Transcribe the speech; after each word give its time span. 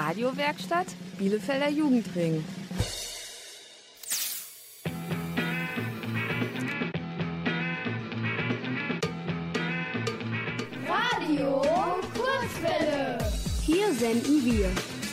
Radiowerkstatt 0.00 0.86
Bielefelder 1.18 1.68
Jugendring. 1.68 2.42
Radio 10.88 11.62
Kurzwelle. 12.14 13.18
Hier 13.66 13.92
senden 13.92 14.42
wir. 14.42 14.70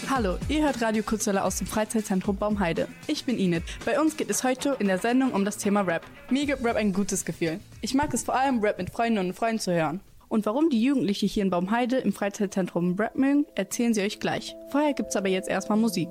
Hallo, 0.10 0.38
ihr 0.48 0.64
hört 0.64 0.82
Radio 0.82 1.04
Kurzwelle 1.04 1.44
aus 1.44 1.58
dem 1.58 1.68
Freizeitzentrum 1.68 2.38
Baumheide. 2.38 2.88
Ich 3.08 3.26
bin 3.26 3.38
Inet. 3.38 3.64
Bei 3.84 4.00
uns 4.00 4.16
geht 4.16 4.30
es 4.30 4.46
heute 4.46 4.78
in 4.80 4.88
der 4.88 5.00
Sendung 5.00 5.34
um 5.34 5.44
das 5.44 5.58
Thema 5.58 5.82
Rap. 5.82 6.06
Mir 6.30 6.46
gibt 6.46 6.64
Rap 6.64 6.78
ein 6.78 6.94
gutes 6.94 7.26
Gefühl. 7.26 7.60
Ich 7.82 7.94
mag 7.94 8.14
es 8.14 8.24
vor 8.24 8.36
allem, 8.36 8.62
Rap 8.62 8.78
mit 8.78 8.90
Freunden 8.92 9.20
und 9.20 9.34
Freunden 9.34 9.60
zu 9.60 9.74
hören. 9.74 10.00
Und 10.30 10.46
warum 10.46 10.70
die 10.70 10.82
Jugendliche 10.82 11.25
hier 11.25 11.44
in 11.44 11.50
Baumheide 11.50 11.98
im 11.98 12.14
Freizeitzentrum 12.14 12.98
mögen, 13.16 13.46
erzählen 13.55 13.94
sie 13.94 14.02
euch 14.02 14.20
gleich. 14.20 14.55
Vorher 14.70 14.94
gibt's 14.94 15.16
aber 15.16 15.30
jetzt 15.30 15.50
erstmal 15.50 15.77
Musik. 15.77 16.09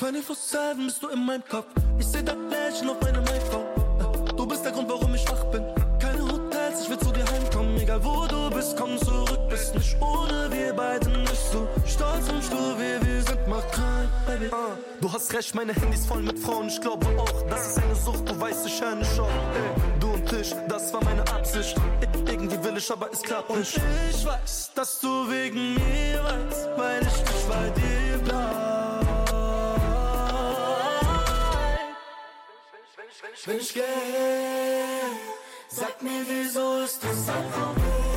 24-7 0.00 0.86
bist 0.86 1.02
du 1.02 1.08
in 1.08 1.24
meinem 1.24 1.44
Kopf. 1.48 1.66
Ich 1.98 2.06
seh 2.06 2.22
das 2.22 2.36
Lächeln 2.50 2.90
auf 2.90 3.00
meinem 3.02 3.22
iPhone. 3.24 3.66
Du 4.36 4.46
bist 4.46 4.64
der 4.64 4.72
Grund, 4.72 4.88
warum 4.88 5.14
ich 5.14 5.28
wach 5.28 5.44
bin. 5.46 5.79
Wo 8.02 8.26
du 8.26 8.50
bist, 8.50 8.76
komm 8.76 8.98
zurück. 8.98 9.38
Bist 9.48 9.74
nicht 9.74 9.96
ohne 10.00 10.50
wir 10.50 10.72
beide 10.72 11.08
nicht 11.08 11.52
so 11.52 11.66
stolz 11.86 12.28
und 12.28 12.42
stur, 12.42 12.76
wie 12.78 13.06
wir 13.06 13.22
sind. 13.22 13.46
Mach 13.48 13.66
krank, 13.70 14.08
Baby. 14.26 14.46
Ah, 14.52 14.76
du 15.00 15.12
hast 15.12 15.32
recht, 15.34 15.54
meine 15.54 15.72
Handy 15.72 15.96
ist 15.96 16.06
voll 16.06 16.22
mit 16.22 16.38
Frauen. 16.38 16.68
Ich 16.68 16.80
glaube 16.80 17.06
auch, 17.18 17.42
das 17.48 17.68
ist 17.68 17.78
eine 17.78 17.94
Sucht. 17.94 18.28
Du 18.28 18.40
weißt, 18.40 18.66
ich 18.66 18.80
höre 18.80 18.94
nicht 18.94 19.18
auf. 19.18 19.28
Ey, 19.28 20.00
du 20.00 20.08
und 20.12 20.32
ich, 20.32 20.54
das 20.68 20.92
war 20.92 21.02
meine 21.04 21.22
Absicht. 21.32 21.76
Irgendwie 22.26 22.62
will 22.62 22.76
ich, 22.76 22.90
aber 22.90 23.10
es 23.12 23.22
klappt 23.22 23.50
nicht. 23.56 23.76
Und 23.76 23.84
ich 24.10 24.24
weiß, 24.24 24.70
dass 24.74 25.00
du 25.00 25.30
wegen 25.30 25.74
mir 25.74 26.22
weißt, 26.22 26.68
weil 26.76 27.02
ich 27.02 27.18
nicht 27.18 27.48
bei 27.48 27.70
dir 27.70 28.18
bleib. 28.24 28.70
Wenn 33.46 33.56
ich 33.56 33.72
geh, 33.72 33.80
sag 35.80 36.02
mir, 36.02 36.22
wieso 36.28 36.82
ist 36.84 37.02
das? 37.02 38.09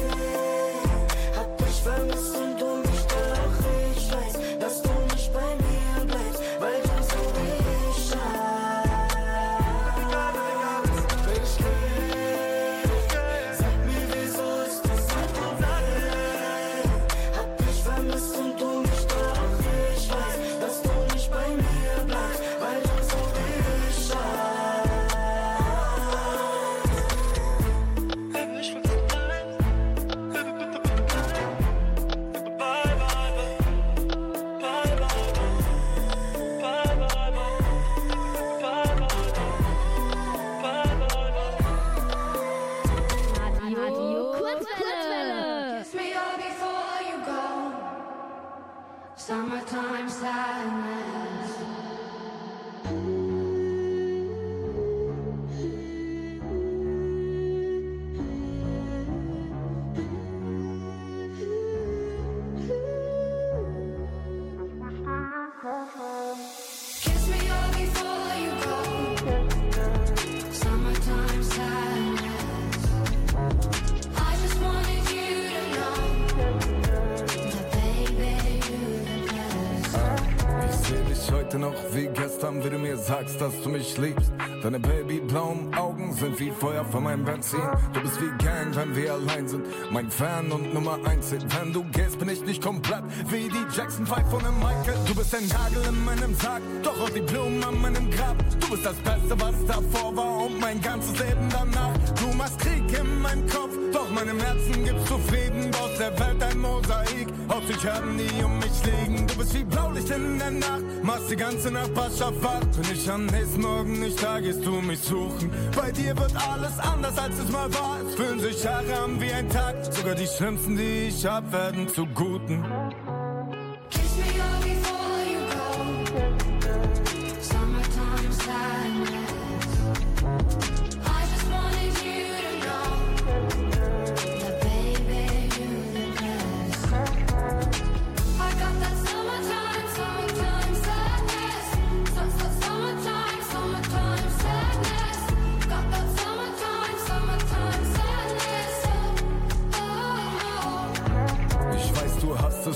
Wie 82.64 82.70
du 82.70 82.78
mir 82.78 82.98
sagst, 82.98 83.42
dass 83.42 83.62
du 83.62 83.70
mich 83.70 83.98
liebst. 83.98 84.32
Deine 84.62 84.80
babyblauen 84.80 85.74
Augen 85.76 86.14
sind 86.14 86.40
wie 86.40 86.52
Feuer 86.52 86.86
von 86.86 87.04
meinem 87.04 87.26
Benzin. 87.26 87.60
Du 87.94 88.02
bist 88.02 88.22
wie 88.22 88.44
Gang, 88.44 88.74
wenn 88.76 88.96
wir 88.96 89.14
allein 89.14 89.48
sind. 89.48 89.66
Mein 89.92 90.10
Fan 90.10 90.52
und 90.52 90.74
Nummer 90.74 90.98
eins 91.06 91.32
Hit. 91.32 91.46
Wenn 91.60 91.74
du 91.74 91.84
gehst, 91.92 92.20
bin 92.20 92.30
ich 92.30 92.44
nicht 92.46 92.64
komplett 92.64 93.04
wie 93.30 93.50
die 93.50 93.66
Jackson 93.76 94.06
5 94.06 94.30
von 94.30 94.40
dem 94.40 94.58
Michael. 94.60 94.96
Du 95.06 95.16
bist 95.16 95.36
ein 95.36 95.48
Nagel 95.48 95.84
in 95.90 96.06
meinem 96.06 96.34
Sarg, 96.36 96.62
doch 96.84 97.00
auch 97.02 97.10
die 97.10 97.22
Blumen 97.22 97.64
an 97.64 97.82
meinem 97.82 98.10
Grab. 98.10 98.38
Du 98.60 98.70
bist 98.70 98.86
das 98.86 98.96
Beste, 98.96 99.40
was 99.40 99.56
davor 99.68 100.16
war 100.16 100.46
und 100.46 100.60
mein 100.60 100.80
ganzes 100.82 101.20
Leben 101.20 101.50
danach. 101.50 101.98
Du 102.16 102.28
machst 102.38 102.60
Krieg 102.60 102.84
in 102.98 103.22
meinem 103.22 103.46
Kopf, 103.48 103.76
doch 104.04 104.12
meinem 104.12 104.40
Herzen 104.40 104.84
gibst 104.84 105.10
du 105.10 105.18
Frieden. 105.18 105.72
Der 106.00 106.20
Welt 106.20 106.42
ein 106.42 106.58
Mosaik, 106.58 107.28
aus 107.48 107.68
sich 107.68 107.88
haben 107.88 108.18
die 108.18 108.44
um 108.44 108.58
mich 108.58 108.84
liegen. 108.84 109.28
Du 109.28 109.38
bist 109.38 109.54
wie 109.54 109.64
Blaulicht 109.64 110.10
in 110.10 110.40
der 110.40 110.52
Nacht, 110.52 110.84
machst 111.04 111.30
die 111.30 111.36
ganze 111.36 111.70
Nachbarschaft 111.70 112.44
wach. 112.44 112.62
Wenn 112.76 112.98
ich 112.98 113.10
am 113.12 113.28
nächsten 113.28 113.62
Morgen 113.62 114.00
nicht 114.00 114.22
da, 114.22 114.40
gehst 114.40 114.66
du 114.66 114.82
mich 114.82 115.00
suchen. 115.00 115.52
Bei 115.76 115.92
dir 115.92 116.18
wird 116.18 116.34
alles 116.36 116.80
anders, 116.80 117.18
als 117.18 117.38
es 117.38 117.52
mal 117.52 117.72
war. 117.76 118.00
Es 118.08 118.16
fühlen 118.16 118.40
sich 118.40 118.64
Jahre 118.64 119.04
an 119.04 119.22
wie 119.22 119.32
ein 119.32 119.48
Tag. 119.50 119.76
Sogar 119.92 120.16
die 120.16 120.28
schlimmsten, 120.28 120.76
die 120.76 121.10
ich 121.10 121.26
hab, 121.26 121.52
werden 121.54 121.88
zu 121.88 122.08
Guten. 122.08 122.66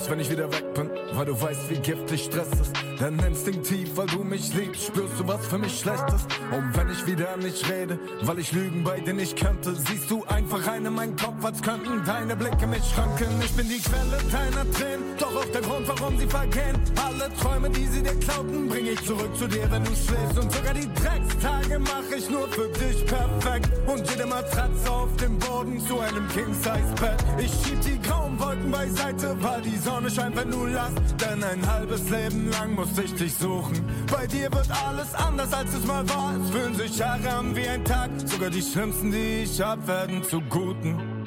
Wenn 0.09 0.19
ich 0.19 0.29
wieder 0.29 0.51
weg 0.51 0.73
bin, 0.73 0.89
weil 1.13 1.25
du 1.25 1.39
weißt, 1.39 1.69
wie 1.69 1.79
giftig 1.79 2.25
Stress 2.25 2.47
ist. 2.51 2.86
Denn 2.99 3.19
instinktiv, 3.19 3.91
weil 3.95 4.07
du 4.07 4.23
mich 4.23 4.53
liebst, 4.55 4.85
spürst 4.85 5.19
du, 5.19 5.27
was 5.27 5.45
für 5.45 5.59
mich 5.59 5.79
schlecht 5.79 6.05
ist. 6.15 6.25
Und 6.51 6.75
wenn 6.75 6.89
ich 6.89 7.05
wieder 7.05 7.37
nicht 7.37 7.69
rede, 7.69 7.99
weil 8.23 8.39
ich 8.39 8.51
Lügen 8.51 8.83
bei 8.83 8.99
dir 8.99 9.13
nicht 9.13 9.37
könnte, 9.37 9.75
siehst 9.75 10.09
du 10.09 10.23
einfach 10.25 10.65
rein 10.65 10.83
in 10.83 10.95
meinen 10.95 11.15
Kopf, 11.15 11.45
als 11.45 11.61
könnten 11.61 12.03
deine 12.05 12.35
Blicke 12.35 12.65
mich 12.65 12.83
schranken. 12.93 13.27
Ich 13.43 13.51
bin 13.51 13.69
die 13.69 13.79
Quelle 13.79 14.17
deiner 14.31 14.71
Tränen, 14.71 15.15
doch 15.19 15.35
auch 15.35 15.45
der 15.45 15.61
Grund, 15.61 15.87
warum 15.87 16.17
sie 16.17 16.25
vergehen. 16.25 16.75
Alle 16.95 17.31
Träume, 17.39 17.69
die 17.69 17.85
sie 17.85 18.01
dir 18.01 18.15
klauten, 18.15 18.67
bring 18.67 18.87
ich 18.87 19.05
zurück 19.05 19.35
zu 19.37 19.47
dir, 19.47 19.69
wenn 19.69 19.83
du 19.83 19.91
schläfst. 19.91 20.39
Und 20.39 20.51
sogar 20.51 20.73
die 20.73 20.89
Dreckstage 20.95 21.79
mach 21.79 22.17
ich 22.17 22.29
nur 22.31 22.47
für 22.49 22.67
dich 22.69 23.05
perfekt. 23.05 23.69
Und 23.85 24.09
jede 24.09 24.25
Matratze 24.25 24.89
auf 24.89 25.15
dem 25.17 25.37
Boden 25.37 25.79
zu 25.81 25.99
einem 25.99 26.27
King-Size-Bett. 26.29 27.23
Ich 27.37 27.51
schieb 27.63 27.79
die 27.81 28.01
grauen 28.01 28.39
Wolken 28.39 28.71
beiseite, 28.71 29.35
weil 29.41 29.61
die 29.61 29.77
Sonne 29.77 30.09
scheint, 30.09 30.35
wenn 30.35 30.49
du 30.49 30.65
lachst. 30.65 30.97
Denn 31.21 31.43
ein 31.43 31.71
halbes 31.71 32.09
Leben 32.09 32.49
lang 32.51 32.73
muss 32.73 32.86
ich 33.03 33.13
dich 33.15 33.33
suchen. 33.35 33.83
Bei 34.11 34.27
dir 34.27 34.51
wird 34.51 34.69
alles 34.85 35.13
anders, 35.13 35.53
als 35.53 35.73
es 35.73 35.85
mal 35.85 36.07
war. 36.09 36.35
Es 36.41 36.49
fühlen 36.49 36.75
sich 36.75 36.97
Jahre 36.97 37.29
an 37.29 37.55
wie 37.55 37.67
ein 37.67 37.83
Tag. 37.83 38.09
Sogar 38.25 38.49
die 38.49 38.61
schlimmsten, 38.61 39.11
die 39.11 39.43
ich 39.43 39.61
hab, 39.61 39.87
werden 39.87 40.23
zu 40.23 40.41
guten. 40.41 41.25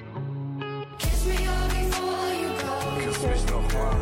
Kiss 0.98 1.24
me 1.24 1.34
all 1.48 1.68
before 1.68 2.30
you 2.42 2.50
go. 2.60 3.10
Küss 3.10 3.22
mich 3.22 3.44
nochmal, 3.50 3.96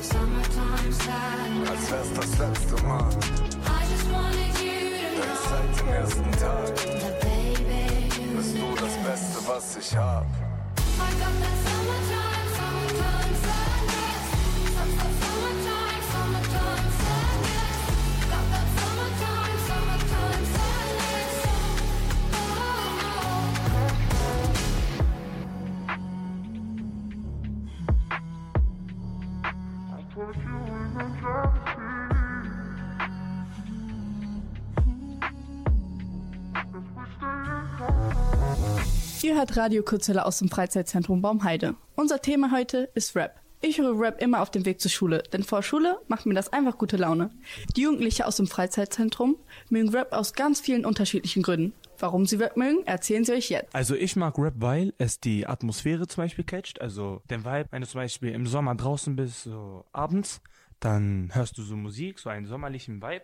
Summertime 0.00 0.92
sadness. 0.92 1.70
als 1.70 1.90
wär's 1.90 2.12
das 2.14 2.38
letzte 2.38 2.86
Mal. 2.86 3.08
I 3.08 3.84
just 3.90 4.12
wanted 4.12 4.52
you 4.62 4.72
to 5.00 5.22
know 5.22 5.42
seit 5.48 5.80
dem 5.80 5.88
ersten 5.88 6.32
Tag 6.32 6.74
baby, 7.20 8.36
bist 8.36 8.54
du 8.56 8.74
das 8.74 8.96
Beste, 9.04 9.38
was 9.48 9.76
ich 9.76 9.96
hab. 9.96 10.24
I 10.24 11.10
got 11.18 11.32
that 11.40 11.56
summertime 11.64 12.21
Ihr 39.22 39.36
hört 39.36 39.56
Radio 39.56 39.82
Kurzwelle 39.82 40.26
aus 40.26 40.40
dem 40.40 40.48
Freizeitzentrum 40.48 41.22
Baumheide. 41.22 41.74
Unser 41.94 42.20
Thema 42.20 42.50
heute 42.50 42.90
ist 42.94 43.14
Rap. 43.14 43.40
Ich 43.60 43.78
höre 43.78 43.98
Rap 43.98 44.20
immer 44.20 44.42
auf 44.42 44.50
dem 44.50 44.66
Weg 44.66 44.80
zur 44.80 44.90
Schule, 44.90 45.22
denn 45.32 45.44
vor 45.44 45.62
Schule 45.62 45.98
macht 46.08 46.26
mir 46.26 46.34
das 46.34 46.52
einfach 46.52 46.76
gute 46.76 46.96
Laune. 46.96 47.30
Die 47.76 47.82
Jugendlichen 47.82 48.24
aus 48.24 48.36
dem 48.36 48.48
Freizeitzentrum 48.48 49.36
mögen 49.70 49.90
Rap 49.90 50.12
aus 50.12 50.32
ganz 50.32 50.60
vielen 50.60 50.84
unterschiedlichen 50.84 51.44
Gründen. 51.44 51.72
Warum 52.02 52.26
sie 52.26 52.34
Rap 52.34 52.56
mögen, 52.56 52.84
erzählen 52.84 53.24
sie 53.24 53.32
euch 53.32 53.48
jetzt. 53.48 53.72
Also 53.72 53.94
ich 53.94 54.16
mag 54.16 54.36
Rap, 54.36 54.54
weil 54.56 54.92
es 54.98 55.20
die 55.20 55.46
Atmosphäre 55.46 56.08
zum 56.08 56.24
Beispiel 56.24 56.44
catcht, 56.44 56.80
also 56.80 57.22
den 57.30 57.44
Vibe, 57.44 57.68
wenn 57.70 57.82
du 57.82 57.86
zum 57.86 58.00
Beispiel 58.00 58.32
im 58.32 58.48
Sommer 58.48 58.74
draußen 58.74 59.14
bist, 59.14 59.44
so 59.44 59.84
abends, 59.92 60.40
dann 60.80 61.30
hörst 61.32 61.56
du 61.58 61.62
so 61.62 61.76
Musik, 61.76 62.18
so 62.18 62.28
einen 62.28 62.46
sommerlichen 62.46 63.00
Vibe 63.00 63.22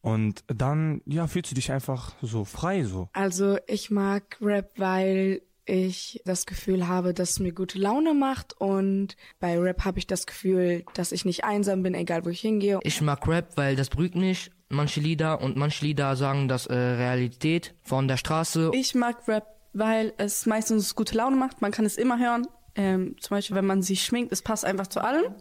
und 0.00 0.42
dann, 0.46 1.02
ja, 1.04 1.26
fühlst 1.26 1.50
du 1.50 1.54
dich 1.54 1.70
einfach 1.70 2.14
so 2.22 2.46
frei, 2.46 2.84
so. 2.84 3.10
Also 3.12 3.58
ich 3.66 3.90
mag 3.90 4.38
Rap, 4.40 4.70
weil 4.78 5.42
ich 5.66 6.20
das 6.24 6.46
Gefühl 6.46 6.88
habe, 6.88 7.12
dass 7.12 7.32
es 7.32 7.40
mir 7.40 7.52
gute 7.52 7.78
Laune 7.78 8.14
macht 8.14 8.54
und 8.58 9.16
bei 9.38 9.58
Rap 9.58 9.84
habe 9.84 9.98
ich 9.98 10.06
das 10.06 10.26
Gefühl, 10.26 10.84
dass 10.94 11.12
ich 11.12 11.26
nicht 11.26 11.44
einsam 11.44 11.82
bin, 11.82 11.94
egal 11.94 12.24
wo 12.24 12.30
ich 12.30 12.40
hingehe. 12.40 12.80
Ich 12.84 13.02
mag 13.02 13.28
Rap, 13.28 13.56
weil 13.56 13.76
das 13.76 13.90
beruhigt 13.90 14.14
mich. 14.14 14.50
Manche 14.72 15.00
Lieder 15.00 15.42
und 15.42 15.54
manche 15.54 15.84
Lieder 15.84 16.16
sagen 16.16 16.48
das 16.48 16.66
äh, 16.66 16.74
Realität 16.74 17.74
von 17.82 18.08
der 18.08 18.16
Straße. 18.16 18.70
Ich 18.72 18.94
mag 18.94 19.28
Rap, 19.28 19.46
weil 19.74 20.14
es 20.16 20.46
meistens 20.46 20.94
gute 20.94 21.14
Laune 21.14 21.36
macht. 21.36 21.60
Man 21.60 21.72
kann 21.72 21.84
es 21.84 21.98
immer 21.98 22.18
hören. 22.18 22.46
Ähm, 22.74 23.16
zum 23.20 23.36
Beispiel, 23.36 23.54
wenn 23.54 23.66
man 23.66 23.82
sich 23.82 24.02
schminkt, 24.02 24.32
es 24.32 24.40
passt 24.40 24.64
einfach 24.64 24.86
zu 24.86 25.04
allem. 25.04 25.34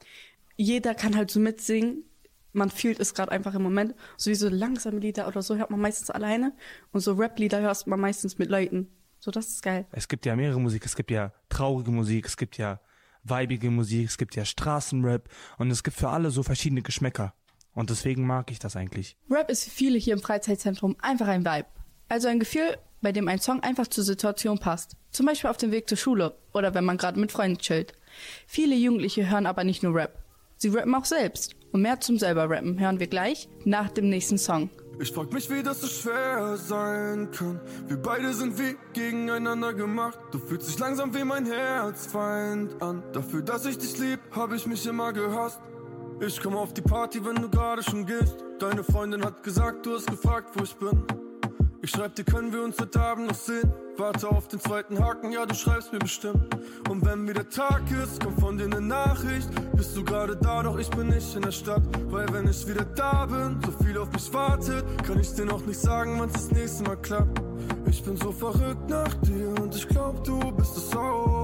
Jeder 0.58 0.96
kann 0.96 1.16
halt 1.16 1.32
so 1.32 1.40
mitsingen. 1.40 2.04
Man 2.52 2.70
fühlt 2.70 3.00
es 3.00 3.14
gerade 3.14 3.32
einfach 3.32 3.56
im 3.56 3.64
Moment. 3.64 3.96
So 4.18 4.32
wie 4.32 4.36
so 4.36 4.50
langsame 4.50 5.00
Lieder 5.00 5.30
oder 5.30 5.42
so 5.42 5.56
hört 5.56 5.70
man 5.70 5.80
meistens 5.80 6.10
alleine. 6.10 6.52
Und 6.92 7.00
so 7.00 7.14
Rap-Lieder 7.14 7.62
hörst 7.62 7.88
man 7.88 8.02
meistens 8.02 8.38
mit 8.38 8.50
Leuten. 8.50 8.90
So, 9.20 9.32
das 9.32 9.48
ist 9.48 9.64
geil. 9.64 9.88
Es 9.94 10.10
gibt 10.10 10.26
ja 10.26 10.36
mehrere 10.36 10.60
Musik, 10.60 10.86
es 10.86 10.98
gibt 10.98 11.10
ja 11.10 11.32
traurige 11.48 11.92
Musik, 11.92 12.26
es 12.26 12.36
gibt 12.36 12.58
ja 12.58 12.82
weibige 13.24 13.72
Musik, 13.72 14.10
es 14.10 14.18
gibt 14.18 14.36
ja 14.36 14.44
Straßenrap 14.44 15.30
und 15.58 15.72
es 15.72 15.84
gibt 15.84 15.96
für 15.96 16.10
alle 16.10 16.32
so 16.32 16.44
verschiedene 16.44 16.82
Geschmäcker. 16.82 17.34
Und 17.74 17.90
deswegen 17.90 18.26
mag 18.26 18.52
ich 18.52 18.60
das 18.60 18.76
eigentlich. 18.76 19.16
Rap 19.30 19.50
ist 19.50 19.64
für 19.64 19.70
viele 19.70 19.98
hier 19.98 20.14
im 20.14 20.22
Freizeitzentrum 20.22 20.96
einfach 21.02 21.28
ein 21.28 21.46
Vibe. 21.46 21.68
Also 22.10 22.28
ein 22.28 22.40
Gefühl, 22.40 22.78
bei 23.02 23.12
dem 23.12 23.28
ein 23.28 23.40
Song 23.40 23.62
einfach 23.64 23.88
zur 23.88 24.04
Situation 24.04 24.60
passt. 24.60 24.96
Zum 25.12 25.26
Beispiel 25.26 25.50
auf 25.50 25.58
dem 25.58 25.72
Weg 25.72 25.88
zur 25.88 25.98
Schule 25.98 26.36
oder 26.54 26.74
wenn 26.74 26.86
man 26.86 26.98
gerade 26.98 27.20
mit 27.20 27.32
Freunden 27.32 27.58
chillt. 27.58 27.94
Viele 28.48 28.76
Jugendliche 28.76 29.30
hören 29.30 29.46
aber 29.46 29.64
nicht 29.64 29.84
nur 29.84 29.96
Rap. 29.96 30.24
Sie 30.58 30.70
rappen 30.70 30.94
auch 30.94 31.06
selbst. 31.06 31.56
Und 31.72 31.82
mehr 31.82 32.00
zum 32.02 32.20
selber 32.20 32.50
rappen 32.50 32.80
hören 32.80 33.00
wir 33.00 33.08
gleich 33.08 33.48
nach 33.64 33.90
dem 33.90 34.10
nächsten 34.10 34.38
Song. 34.38 34.70
Ich 35.00 35.12
frag 35.12 35.34
mich, 35.34 35.50
wie 35.50 35.64
das 35.64 35.82
so 35.82 35.88
schwer 35.88 36.58
sein 36.58 37.32
kann. 37.32 37.60
Wir 37.88 37.98
beide 37.98 38.34
sind 38.34 38.60
wie 38.60 38.76
gegeneinander 38.94 39.74
gemacht. 39.74 40.20
Du 40.32 40.38
fühlst 40.38 40.70
dich 40.70 40.78
langsam 40.78 41.16
wie 41.16 41.24
mein 41.24 41.48
Herzfeind 41.48 42.80
an. 42.84 43.02
Dafür, 43.12 43.42
dass 43.42 43.66
ich 43.66 43.80
dich 43.80 43.98
lieb, 43.98 44.20
hab 44.32 44.54
ich 44.54 44.68
mich 44.68 44.86
immer 44.86 45.12
gehasst. 45.12 45.60
Ich 46.24 46.40
komm 46.40 46.56
auf 46.56 46.72
die 46.72 46.84
Party, 46.84 47.26
wenn 47.26 47.34
du 47.34 47.50
gerade 47.50 47.82
schon 47.82 48.06
gehst. 48.06 48.36
Deine 48.60 48.84
Freundin 48.84 49.26
hat 49.26 49.42
gesagt, 49.42 49.88
du 49.88 49.96
hast 49.96 50.06
gefragt, 50.06 50.50
wo 50.54 50.64
ich 50.64 50.76
bin. 50.76 51.04
Ich 51.82 51.90
schreib 51.90 52.14
dir, 52.14 52.24
können 52.24 52.54
wir 52.54 52.62
uns 52.62 52.80
heute 52.80 53.02
Abend 53.02 53.28
noch 53.30 53.36
sehen? 53.36 53.74
Warte 53.98 54.30
auf 54.30 54.48
den 54.48 54.60
zweiten 54.60 55.04
Haken, 55.04 55.32
ja, 55.32 55.48
du 55.48 55.56
schreibst 55.56 55.92
mir 55.92 55.98
bestimmt. 55.98 56.56
Und 56.88 57.04
wenn 57.04 57.28
wieder 57.28 57.50
Tag 57.50 57.82
ist, 57.90 58.24
kommt 58.24 58.40
von 58.40 58.56
dir 58.56 58.66
eine 58.66 58.82
Nachricht. 58.82 59.50
Bist 59.76 59.98
du 59.98 60.04
gerade 60.04 60.38
da, 60.38 60.62
doch 60.62 60.78
ich 60.78 60.92
bin 60.92 61.08
nicht 61.08 61.36
in 61.36 61.42
der 61.42 61.52
Stadt. 61.52 61.82
Weil 62.12 62.32
wenn 62.32 62.48
ich 62.48 62.68
wieder 62.68 62.86
da 62.86 63.26
bin, 63.26 63.60
so 63.66 63.84
viel 63.84 63.98
auf 63.98 64.12
mich 64.12 64.32
wartet, 64.32 64.86
kann 65.04 65.20
ich 65.20 65.34
dir 65.34 65.46
noch 65.46 65.66
nicht 65.66 65.80
sagen, 65.80 66.20
wann's 66.20 66.34
das 66.34 66.52
nächste 66.52 66.84
Mal 66.84 66.98
klappt. 66.98 67.42
Ich 67.90 68.04
bin 68.04 68.16
so 68.16 68.32
verrückt 68.32 68.88
nach 68.88 69.14
dir 69.22 69.48
und 69.60 69.76
ich 69.76 69.88
glaub, 69.88 70.24
du 70.24 70.52
bist 70.52 70.78
es 70.78 70.96
auch. 70.96 71.41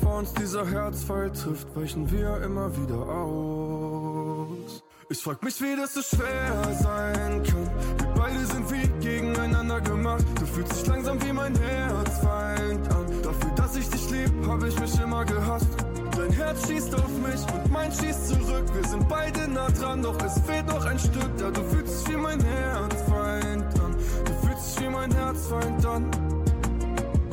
Bevor 0.00 0.18
uns 0.18 0.32
dieser 0.34 0.66
Herzfall 0.66 1.30
trifft, 1.32 1.74
weichen 1.76 2.10
wir 2.10 2.42
immer 2.42 2.70
wieder 2.76 3.08
aus. 3.08 4.82
Ich 5.08 5.18
frag 5.18 5.42
mich, 5.42 5.60
wie 5.60 5.76
das 5.76 5.94
so 5.94 6.02
schwer 6.02 6.76
sein 6.80 7.42
kann. 7.42 7.70
Wir 7.98 8.14
beide 8.16 8.46
sind 8.46 8.70
wie 8.72 8.88
gegeneinander 9.00 9.80
gemacht. 9.80 10.24
Du 10.40 10.46
fühlst 10.46 10.72
dich 10.72 10.86
langsam 10.86 11.22
wie 11.22 11.32
mein 11.32 11.54
Herzfeind 11.56 12.92
an. 12.92 13.06
Dafür, 13.22 13.50
dass 13.54 13.76
ich 13.76 13.88
dich 13.88 14.10
lieb, 14.10 14.32
hab 14.46 14.62
ich 14.64 14.78
mich 14.80 15.00
immer 15.00 15.24
gehasst. 15.24 15.68
Dein 16.16 16.32
Herz 16.32 16.66
schießt 16.66 16.94
auf 16.94 17.10
mich 17.22 17.54
und 17.54 17.70
mein 17.70 17.92
schießt 17.92 18.28
zurück. 18.28 18.64
Wir 18.74 18.84
sind 18.88 19.08
beide 19.08 19.48
nah 19.48 19.68
dran, 19.70 20.02
doch 20.02 20.18
es 20.24 20.40
fehlt 20.40 20.66
noch 20.66 20.84
ein 20.84 20.98
Stück. 20.98 21.30
Ja, 21.38 21.50
du 21.50 21.62
fühlst 21.64 22.06
dich 22.06 22.14
wie 22.14 22.18
mein 22.18 22.40
Herzfeind 22.40 23.80
an. 23.80 23.96
Du 24.24 24.46
fühlst 24.46 24.76
dich 24.76 24.84
wie 24.84 24.90
mein 24.90 25.12
Herzfeind 25.12 25.86
an. 25.86 26.10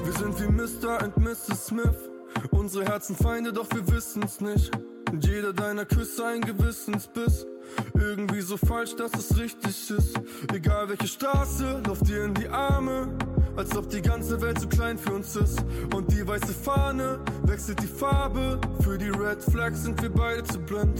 Wir 0.03 0.13
sind 0.13 0.39
wie 0.41 0.51
Mr. 0.51 1.03
und 1.03 1.17
Mrs. 1.17 1.67
Smith. 1.67 2.10
Unsere 2.49 2.85
Herzen 2.85 3.15
Feinde, 3.15 3.53
doch 3.53 3.67
wir 3.71 3.87
wissen's 3.87 4.41
nicht. 4.41 4.71
Jeder 5.19 5.53
deiner 5.53 5.85
Küsse 5.85 6.25
ein 6.25 6.41
Gewissensbiss. 6.41 7.45
Irgendwie 7.93 8.41
so 8.41 8.57
falsch, 8.57 8.95
dass 8.95 9.13
es 9.13 9.37
richtig 9.37 9.91
ist. 9.91 10.19
Egal 10.53 10.89
welche 10.89 11.07
Straße, 11.07 11.81
lauf 11.85 11.99
dir 11.99 12.25
in 12.25 12.33
die 12.33 12.47
Arme. 12.47 13.07
Als 13.55 13.75
ob 13.75 13.89
die 13.89 14.01
ganze 14.01 14.41
Welt 14.41 14.59
zu 14.59 14.67
klein 14.67 14.97
für 14.97 15.13
uns 15.13 15.35
ist. 15.35 15.63
Und 15.93 16.11
die 16.11 16.25
weiße 16.25 16.53
Fahne 16.53 17.19
wechselt 17.43 17.81
die 17.81 17.87
Farbe. 17.87 18.59
Für 18.81 18.97
die 18.97 19.09
Red 19.09 19.43
Flags 19.43 19.83
sind 19.83 20.01
wir 20.01 20.09
beide 20.09 20.43
zu 20.43 20.59
blind. 20.59 20.99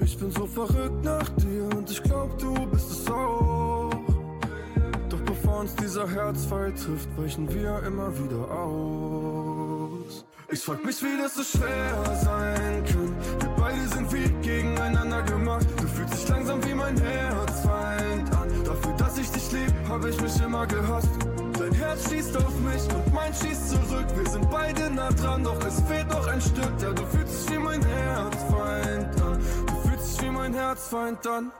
Ich 0.00 0.18
bin 0.18 0.30
so 0.32 0.46
verrückt 0.46 1.04
nach 1.04 1.28
dir 1.36 1.64
und 1.76 1.88
ich 1.90 2.02
glaub, 2.02 2.36
du 2.38 2.52
bist 2.66 2.90
es 2.90 3.10
auch. 3.10 3.90
Doch 5.08 5.20
bevor 5.20 5.60
uns 5.60 5.74
dieser 5.76 6.08
Herzfall 6.08 6.72
trifft, 6.72 7.08
weichen 7.16 7.48
wir 7.54 7.82
immer 7.84 8.12
wieder 8.18 8.50
aus. 8.50 9.21
Ich 10.52 10.60
frag 10.60 10.84
mich, 10.84 11.02
wie 11.02 11.16
das 11.16 11.34
so 11.34 11.42
schwer 11.42 12.14
sein 12.22 12.84
kann. 12.84 13.16
Wir 13.40 13.48
beide 13.56 13.88
sind 13.88 14.12
wie 14.12 14.28
gegeneinander 14.46 15.22
gemacht. 15.22 15.66
Du 15.78 15.88
fühlst 15.88 16.12
dich 16.12 16.28
langsam 16.28 16.62
wie 16.66 16.74
mein 16.74 16.94
Herzfeind 16.98 18.30
an. 18.36 18.48
Dafür, 18.62 18.92
dass 18.98 19.16
ich 19.16 19.30
dich 19.30 19.50
lieb, 19.52 19.72
hab 19.88 20.04
ich 20.04 20.20
mich 20.20 20.42
immer 20.42 20.66
gehasst. 20.66 21.08
Dein 21.58 21.72
Herz 21.72 22.06
schießt 22.10 22.36
auf 22.36 22.54
mich 22.60 22.82
und 22.94 23.14
mein 23.14 23.32
schießt 23.32 23.70
zurück. 23.70 24.06
Wir 24.14 24.28
sind 24.30 24.50
beide 24.50 24.90
nah 24.90 25.10
dran, 25.12 25.42
doch 25.42 25.58
es 25.64 25.80
fehlt 25.88 26.08
noch 26.08 26.26
ein 26.26 26.40
Stück. 26.42 26.72
Ja, 26.82 26.92
du 26.92 27.06
fühlst 27.06 27.48
dich 27.48 27.56
wie 27.56 27.58
mein 27.58 27.82
Herzfeind 27.82 29.22
an. 29.22 29.38
Du 29.66 29.88
fühlst 29.88 30.20
dich 30.20 30.26
wie 30.26 30.30
mein 30.32 30.52
Herzfeind 30.52 31.26
an. 31.26 31.50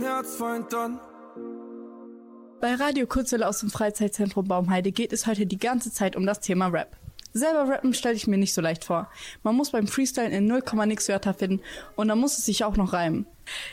Mein 0.00 0.08
Herzfeind 0.08 0.72
dann. 0.72 0.98
Bei 2.60 2.74
Radio 2.74 3.06
Kurzwelle 3.06 3.48
aus 3.48 3.60
dem 3.60 3.70
Freizeitzentrum 3.70 4.46
Baumheide 4.46 4.92
geht 4.92 5.12
es 5.12 5.26
heute 5.26 5.46
die 5.46 5.58
ganze 5.58 5.92
Zeit 5.92 6.16
um 6.16 6.26
das 6.26 6.40
Thema 6.40 6.68
Rap. 6.68 6.96
Selber 7.32 7.68
rappen 7.68 7.94
stelle 7.94 8.16
ich 8.16 8.26
mir 8.26 8.38
nicht 8.38 8.54
so 8.54 8.60
leicht 8.60 8.84
vor. 8.84 9.08
Man 9.42 9.54
muss 9.54 9.70
beim 9.70 9.86
Freestylen 9.86 10.32
in 10.32 10.46
0, 10.46 10.62
nix 10.86 11.08
Wörter 11.08 11.32
finden 11.32 11.60
und 11.96 12.08
dann 12.08 12.18
muss 12.18 12.38
es 12.38 12.44
sich 12.44 12.64
auch 12.64 12.76
noch 12.76 12.92
reimen. 12.92 13.26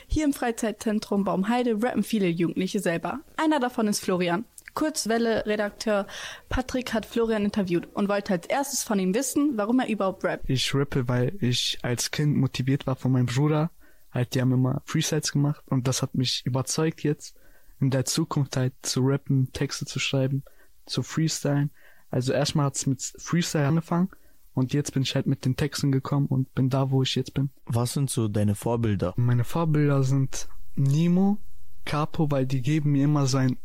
Hier 0.06 0.24
im 0.24 0.32
Freizeitzentrum 0.32 1.24
Baumheide 1.24 1.82
rappen 1.82 2.02
viele 2.02 2.28
Jugendliche 2.28 2.80
selber. 2.80 3.20
Einer 3.36 3.58
davon 3.58 3.88
ist 3.88 4.00
Florian. 4.00 4.44
Kurzwelle-Redakteur 4.74 6.06
Patrick 6.48 6.94
hat 6.94 7.04
Florian 7.04 7.46
interviewt 7.46 7.88
und 7.94 8.08
wollte 8.08 8.34
als 8.34 8.46
erstes 8.46 8.84
von 8.84 9.00
ihm 9.00 9.12
wissen, 9.12 9.56
warum 9.56 9.80
er 9.80 9.88
überhaupt 9.88 10.24
rappt. 10.24 10.48
Ich 10.48 10.72
rappe, 10.72 11.08
weil 11.08 11.32
ich 11.40 11.78
als 11.82 12.12
Kind 12.12 12.36
motiviert 12.36 12.86
war 12.86 12.94
von 12.94 13.12
meinem 13.12 13.26
Bruder. 13.26 13.70
Halt, 14.10 14.34
die 14.34 14.40
haben 14.40 14.52
immer 14.52 14.82
Freestyles 14.84 15.32
gemacht 15.32 15.62
und 15.66 15.86
das 15.86 16.02
hat 16.02 16.14
mich 16.14 16.44
überzeugt 16.46 17.02
jetzt 17.02 17.36
in 17.80 17.90
der 17.90 18.04
Zukunft 18.04 18.56
halt 18.56 18.72
zu 18.82 19.06
rappen, 19.06 19.52
Texte 19.52 19.84
zu 19.84 19.98
schreiben, 19.98 20.42
zu 20.86 21.02
freestylen. 21.02 21.70
Also 22.10 22.32
erstmal 22.32 22.66
hat's 22.66 22.86
mit 22.86 23.02
Freestyle 23.18 23.66
angefangen 23.66 24.08
und 24.54 24.72
jetzt 24.72 24.92
bin 24.94 25.02
ich 25.02 25.14
halt 25.14 25.26
mit 25.26 25.44
den 25.44 25.56
Texten 25.56 25.92
gekommen 25.92 26.26
und 26.26 26.52
bin 26.54 26.70
da, 26.70 26.90
wo 26.90 27.02
ich 27.02 27.14
jetzt 27.14 27.34
bin. 27.34 27.50
Was 27.66 27.92
sind 27.92 28.10
so 28.10 28.28
deine 28.28 28.54
Vorbilder? 28.54 29.12
Meine 29.16 29.44
Vorbilder 29.44 30.02
sind 30.02 30.48
Nemo, 30.74 31.38
Capo, 31.84 32.30
weil 32.30 32.46
die 32.46 32.62
geben 32.62 32.92
mir 32.92 33.04
immer 33.04 33.26
sein, 33.26 33.58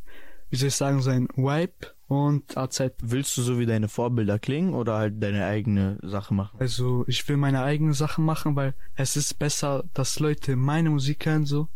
wie 0.53 0.57
soll 0.57 0.67
ich 0.67 0.75
sagen, 0.75 1.01
sein 1.01 1.27
Vibe 1.35 1.73
und 2.07 2.55
AZ. 2.55 2.79
Willst 3.01 3.35
du 3.35 3.41
so 3.41 3.57
wie 3.57 3.65
deine 3.65 3.89
Vorbilder 3.89 4.37
klingen 4.37 4.75
oder 4.75 4.93
halt 4.97 5.21
deine 5.21 5.45
eigene 5.45 5.97
Sache 6.03 6.33
machen? 6.33 6.59
Also 6.59 7.03
ich 7.07 7.27
will 7.27 7.37
meine 7.37 7.63
eigene 7.63 7.95
Sache 7.95 8.21
machen, 8.21 8.55
weil 8.55 8.75
es 8.95 9.17
ist 9.17 9.39
besser, 9.39 9.83
dass 9.95 10.19
Leute 10.19 10.55
meine 10.55 10.91
Musik 10.91 11.25
hören 11.25 11.45
so. 11.45 11.69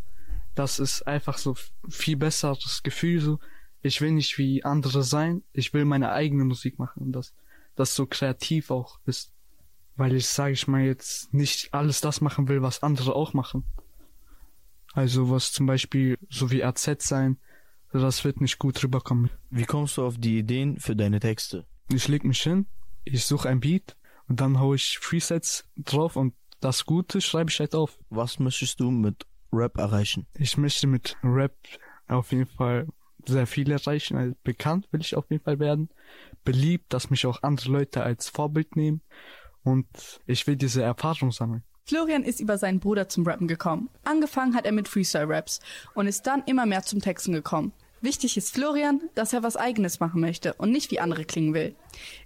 Das 0.54 0.78
ist 0.78 1.02
einfach 1.02 1.38
so 1.38 1.56
viel 1.88 2.16
besseres 2.16 2.82
Gefühl 2.84 3.20
so 3.20 3.38
ich 3.82 4.00
will 4.00 4.12
nicht 4.12 4.38
wie 4.38 4.64
andere 4.64 5.02
sein, 5.02 5.42
ich 5.52 5.74
will 5.74 5.84
meine 5.84 6.12
eigene 6.12 6.44
Musik 6.44 6.78
machen 6.78 7.02
und 7.02 7.12
das, 7.12 7.32
das 7.76 7.94
so 7.94 8.06
kreativ 8.06 8.70
auch 8.70 8.98
ist. 9.06 9.32
Weil 9.96 10.14
ich, 10.14 10.28
sage 10.28 10.52
ich 10.52 10.68
mal, 10.68 10.82
jetzt 10.82 11.34
nicht 11.34 11.74
alles 11.74 12.00
das 12.00 12.20
machen 12.20 12.48
will, 12.48 12.62
was 12.62 12.82
andere 12.82 13.16
auch 13.16 13.34
machen. 13.34 13.64
Also 14.92 15.30
was 15.30 15.52
zum 15.52 15.66
Beispiel 15.66 16.16
so 16.30 16.50
wie 16.50 16.62
RZ 16.62 17.02
sein, 17.02 17.38
das 17.92 18.24
wird 18.24 18.40
nicht 18.40 18.58
gut 18.58 18.82
rüberkommen. 18.82 19.30
Wie 19.50 19.64
kommst 19.64 19.96
du 19.96 20.04
auf 20.04 20.16
die 20.18 20.38
Ideen 20.38 20.78
für 20.78 20.94
deine 20.94 21.20
Texte? 21.20 21.66
Ich 21.90 22.08
leg 22.08 22.24
mich 22.24 22.42
hin, 22.42 22.66
ich 23.04 23.24
suche 23.24 23.48
ein 23.48 23.60
Beat 23.60 23.96
und 24.28 24.40
dann 24.40 24.60
hau 24.60 24.74
ich 24.74 24.98
Presets 25.02 25.64
drauf 25.76 26.16
und 26.16 26.34
das 26.60 26.84
Gute 26.84 27.20
schreibe 27.20 27.50
ich 27.50 27.60
halt 27.60 27.74
auf. 27.74 27.98
Was 28.10 28.38
möchtest 28.38 28.80
du 28.80 28.90
mit 28.90 29.26
Rap 29.52 29.78
erreichen? 29.78 30.26
Ich 30.34 30.56
möchte 30.56 30.86
mit 30.86 31.16
Rap 31.22 31.56
auf 32.08 32.32
jeden 32.32 32.46
Fall 32.46 32.88
sehr 33.26 33.46
viel 33.46 33.70
erreichen. 33.70 34.16
Also 34.16 34.34
bekannt 34.42 34.88
will 34.90 35.00
ich 35.00 35.14
auf 35.14 35.30
jeden 35.30 35.42
Fall 35.42 35.58
werden. 35.58 35.88
Beliebt, 36.44 36.92
dass 36.92 37.10
mich 37.10 37.26
auch 37.26 37.42
andere 37.42 37.70
Leute 37.70 38.02
als 38.02 38.28
Vorbild 38.28 38.76
nehmen. 38.76 39.02
Und 39.62 40.20
ich 40.26 40.46
will 40.46 40.56
diese 40.56 40.82
Erfahrung 40.82 41.30
sammeln. 41.30 41.62
Florian 41.88 42.22
ist 42.22 42.40
über 42.40 42.58
seinen 42.58 42.80
Bruder 42.80 43.08
zum 43.08 43.26
Rappen 43.26 43.48
gekommen. 43.48 43.88
Angefangen 44.04 44.54
hat 44.54 44.66
er 44.66 44.72
mit 44.72 44.88
Freestyle-Raps 44.88 45.60
und 45.94 46.06
ist 46.06 46.26
dann 46.26 46.42
immer 46.44 46.66
mehr 46.66 46.82
zum 46.82 47.00
Texten 47.00 47.32
gekommen. 47.32 47.72
Wichtig 48.02 48.36
ist 48.36 48.54
Florian, 48.54 49.00
dass 49.14 49.32
er 49.32 49.42
was 49.42 49.56
eigenes 49.56 49.98
machen 49.98 50.20
möchte 50.20 50.52
und 50.52 50.70
nicht 50.70 50.90
wie 50.90 51.00
andere 51.00 51.24
klingen 51.24 51.54
will. 51.54 51.74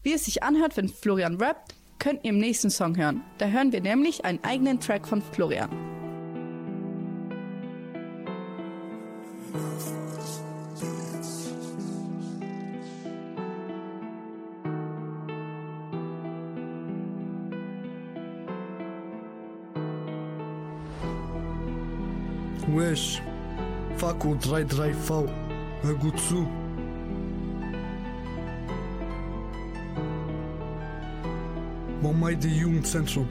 Wie 0.02 0.14
es 0.14 0.24
sich 0.24 0.42
anhört, 0.42 0.76
wenn 0.76 0.88
Florian 0.88 1.36
rappt, 1.40 1.76
könnt 2.00 2.24
ihr 2.24 2.30
im 2.30 2.38
nächsten 2.38 2.70
Song 2.70 2.96
hören. 2.96 3.22
Da 3.38 3.46
hören 3.46 3.70
wir 3.70 3.80
nämlich 3.80 4.24
einen 4.24 4.42
eigenen 4.42 4.80
Track 4.80 5.06
von 5.06 5.22
Florian. 5.22 5.70
33V, 23.98 25.28
hör 25.82 25.94
gut 25.94 26.18
zu. 26.18 26.46
Momaide 32.00 32.48
Jugendzentrum. 32.48 33.28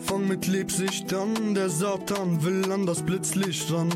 Fang 0.00 0.26
mit 0.26 0.46
Lebsicht 0.46 1.14
an, 1.14 1.54
der 1.54 1.68
Satan 1.68 2.42
will 2.42 2.72
an 2.72 2.86
das 2.86 3.02
Blitzlicht 3.02 3.72
ran. 3.72 3.90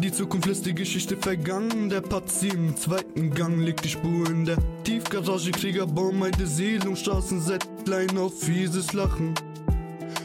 Die 0.00 0.12
Zukunft 0.12 0.46
lässt 0.46 0.66
die 0.66 0.74
Geschichte 0.74 1.16
vergangen. 1.16 1.88
Der 1.88 2.02
Pazzi 2.02 2.48
im 2.48 2.76
zweiten 2.76 3.30
Gang 3.30 3.60
legt 3.60 3.84
die 3.84 3.88
Spur 3.88 4.28
in 4.28 4.44
der 4.44 4.58
Tiefgarage. 4.84 5.50
Kriegerbaum, 5.50 6.18
meine 6.18 6.46
Seele 6.46 6.88
und 6.88 6.98
Straßensättlein 6.98 8.16
auf 8.18 8.38
fieses 8.38 8.92
Lachen. 8.92 9.34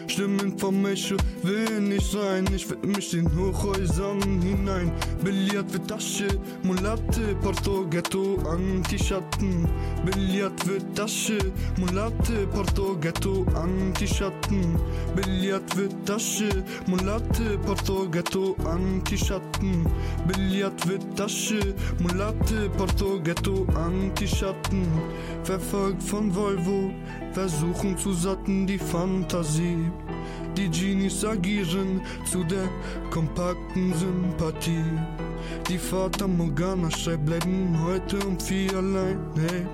Stimmen 0.07 0.57
vom 0.59 0.85
Echo 0.85 1.15
will 1.43 1.79
nicht 1.79 2.11
sein. 2.11 2.45
Ich 2.53 2.69
will 2.69 2.77
mich 2.83 3.13
in 3.13 3.29
Hochhäusern 3.37 4.41
hinein. 4.41 4.91
Billard 5.23 5.71
für 5.71 5.81
Tasche, 5.87 6.27
Mulatte, 6.63 7.35
Porto, 7.41 7.87
Ghetto, 7.89 8.37
Anti-Schatten. 8.45 9.67
Billard 10.05 10.61
für 10.63 10.79
Tasche, 10.93 11.37
Mulatte, 11.77 12.47
Porto, 12.51 12.97
Ghetto, 12.99 13.45
Anti-Schatten. 13.55 14.77
Billard 15.15 15.73
für 15.73 15.89
Tasche, 16.03 16.49
Mulatte, 16.87 17.57
Porto, 17.65 18.09
Ghetto, 18.09 18.55
Anti-Schatten. 18.65 19.48
Billard 20.27 20.79
für 20.81 20.99
Tasche, 21.15 21.75
Mulatte, 21.99 22.69
Porto, 22.77 23.19
Ghetto, 23.21 23.65
Anti-Schatten. 23.75 24.87
Verfolgt 25.43 26.03
von 26.03 26.33
Volvo, 26.33 26.91
versuchen 27.33 27.97
zu 27.97 28.13
satten 28.13 28.67
die 28.67 28.79
Fantasie. 28.79 29.91
Die 30.57 30.69
Genies 30.69 31.23
agieren 31.23 32.01
zu 32.25 32.43
der 32.43 32.67
kompakten 33.11 33.93
Sympathie. 33.93 34.83
Die 35.69 35.77
Vater 35.77 36.27
Morgana 36.27 36.89
schreibt, 36.91 37.25
bleiben 37.25 37.79
heute 37.85 38.17
um 38.25 38.39
vier 38.39 38.75
allein. 38.77 39.19
Hey. 39.35 39.65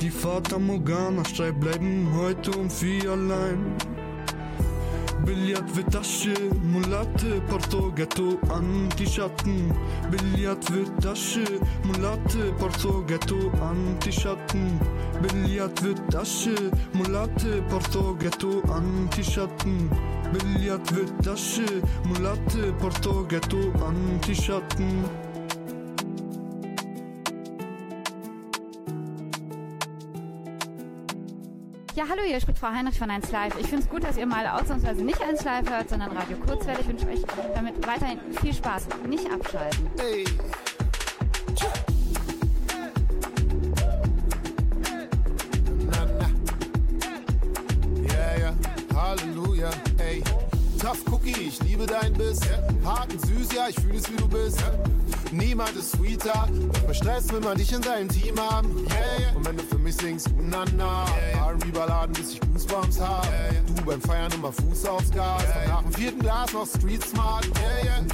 Die 0.00 0.10
Vater 0.10 0.58
Morgana 0.58 1.24
schreibt, 1.24 1.60
bleiben 1.60 2.08
heute 2.16 2.50
um 2.52 2.70
vier 2.70 3.10
allein. 3.10 3.76
Billard 5.24 5.90
Tasche, 5.90 6.34
Mulatte, 6.62 7.40
Porto, 7.46 7.92
Ghetto, 7.92 8.38
Anti-Schatten. 8.48 9.72
Billard 10.08 11.00
Tasche, 11.00 11.44
Mulatte, 11.84 12.52
Porto, 12.58 13.04
Ghetto, 13.04 13.50
Anti-Schatten. 13.60 14.78
Billard 15.20 16.08
Tasche, 16.10 16.70
Mulatte, 16.92 17.62
Porto, 17.68 18.16
Ghetto, 18.18 18.62
Anti-Schatten. 18.72 19.88
Billard 20.32 21.22
Tasche, 21.22 21.82
Mulatte, 22.04 22.72
Porto, 22.78 23.26
Ghetto, 23.26 23.72
Anti-Schatten. 23.84 25.19
Ja, 32.00 32.06
hallo, 32.08 32.22
hier 32.24 32.40
spricht 32.40 32.58
Frau 32.58 32.68
Heinrich 32.68 32.98
von 32.98 33.10
1 33.10 33.30
Live. 33.30 33.60
Ich 33.60 33.66
finde 33.66 33.84
es 33.84 33.90
gut, 33.90 34.02
dass 34.02 34.16
ihr 34.16 34.24
mal 34.24 34.46
ausnahmsweise 34.46 35.04
nicht 35.04 35.20
1 35.20 35.44
Live 35.44 35.68
hört, 35.68 35.90
sondern 35.90 36.16
Radio 36.16 36.38
Kurzwelle. 36.38 36.80
Ich 36.80 36.88
wünsche 36.88 37.06
euch 37.06 37.20
damit 37.54 37.86
weiterhin 37.86 38.18
viel 38.40 38.54
Spaß. 38.54 38.86
Nicht 39.06 39.30
abschalten. 39.30 39.86
Hey. 39.98 40.24
Halleluja, 48.96 49.70
ey. 49.98 50.22
Tough 50.80 51.04
Cookie, 51.12 51.32
ich 51.32 51.62
liebe 51.64 51.84
dein 51.84 52.14
Biss. 52.14 52.40
Hart 52.82 53.12
und 53.12 53.26
süß, 53.26 53.52
ja, 53.52 53.68
ich 53.68 53.78
fühle 53.78 53.98
es, 53.98 54.10
wie 54.10 54.16
du 54.16 54.26
bist. 54.26 54.62
Niemand 55.32 55.76
ist 55.76 55.92
sweeter. 55.92 56.48
Mir 56.86 56.94
Stress, 56.94 57.30
will 57.30 57.40
man 57.40 57.58
dich 57.58 57.72
in 57.72 57.82
deinem 57.82 58.08
Team 58.08 58.40
haben. 58.40 58.86
Yeah, 58.88 59.20
yeah. 59.20 59.36
Und 59.36 59.46
wenn 59.46 59.58
du 59.58 59.62
für 59.64 59.79
mich 59.90 59.96
singst, 59.96 60.28
na 60.38 60.64
na. 60.76 61.04
Yeah, 61.32 61.50
R&B-Balladen, 61.50 62.12
bis 62.12 62.34
ich 62.34 62.40
Goosebumps 62.40 63.00
hab. 63.00 63.26
Du 63.66 63.84
beim 63.84 64.00
Feiern 64.00 64.30
immer 64.32 64.52
Fuß 64.52 64.86
aufs 64.86 65.10
Gas. 65.10 65.42
Doch 65.42 65.72
nach 65.72 65.82
dem 65.82 65.92
vierten 65.92 66.20
Glas 66.20 66.52
noch 66.52 66.66
Street 66.66 67.04
Smart. 67.04 67.46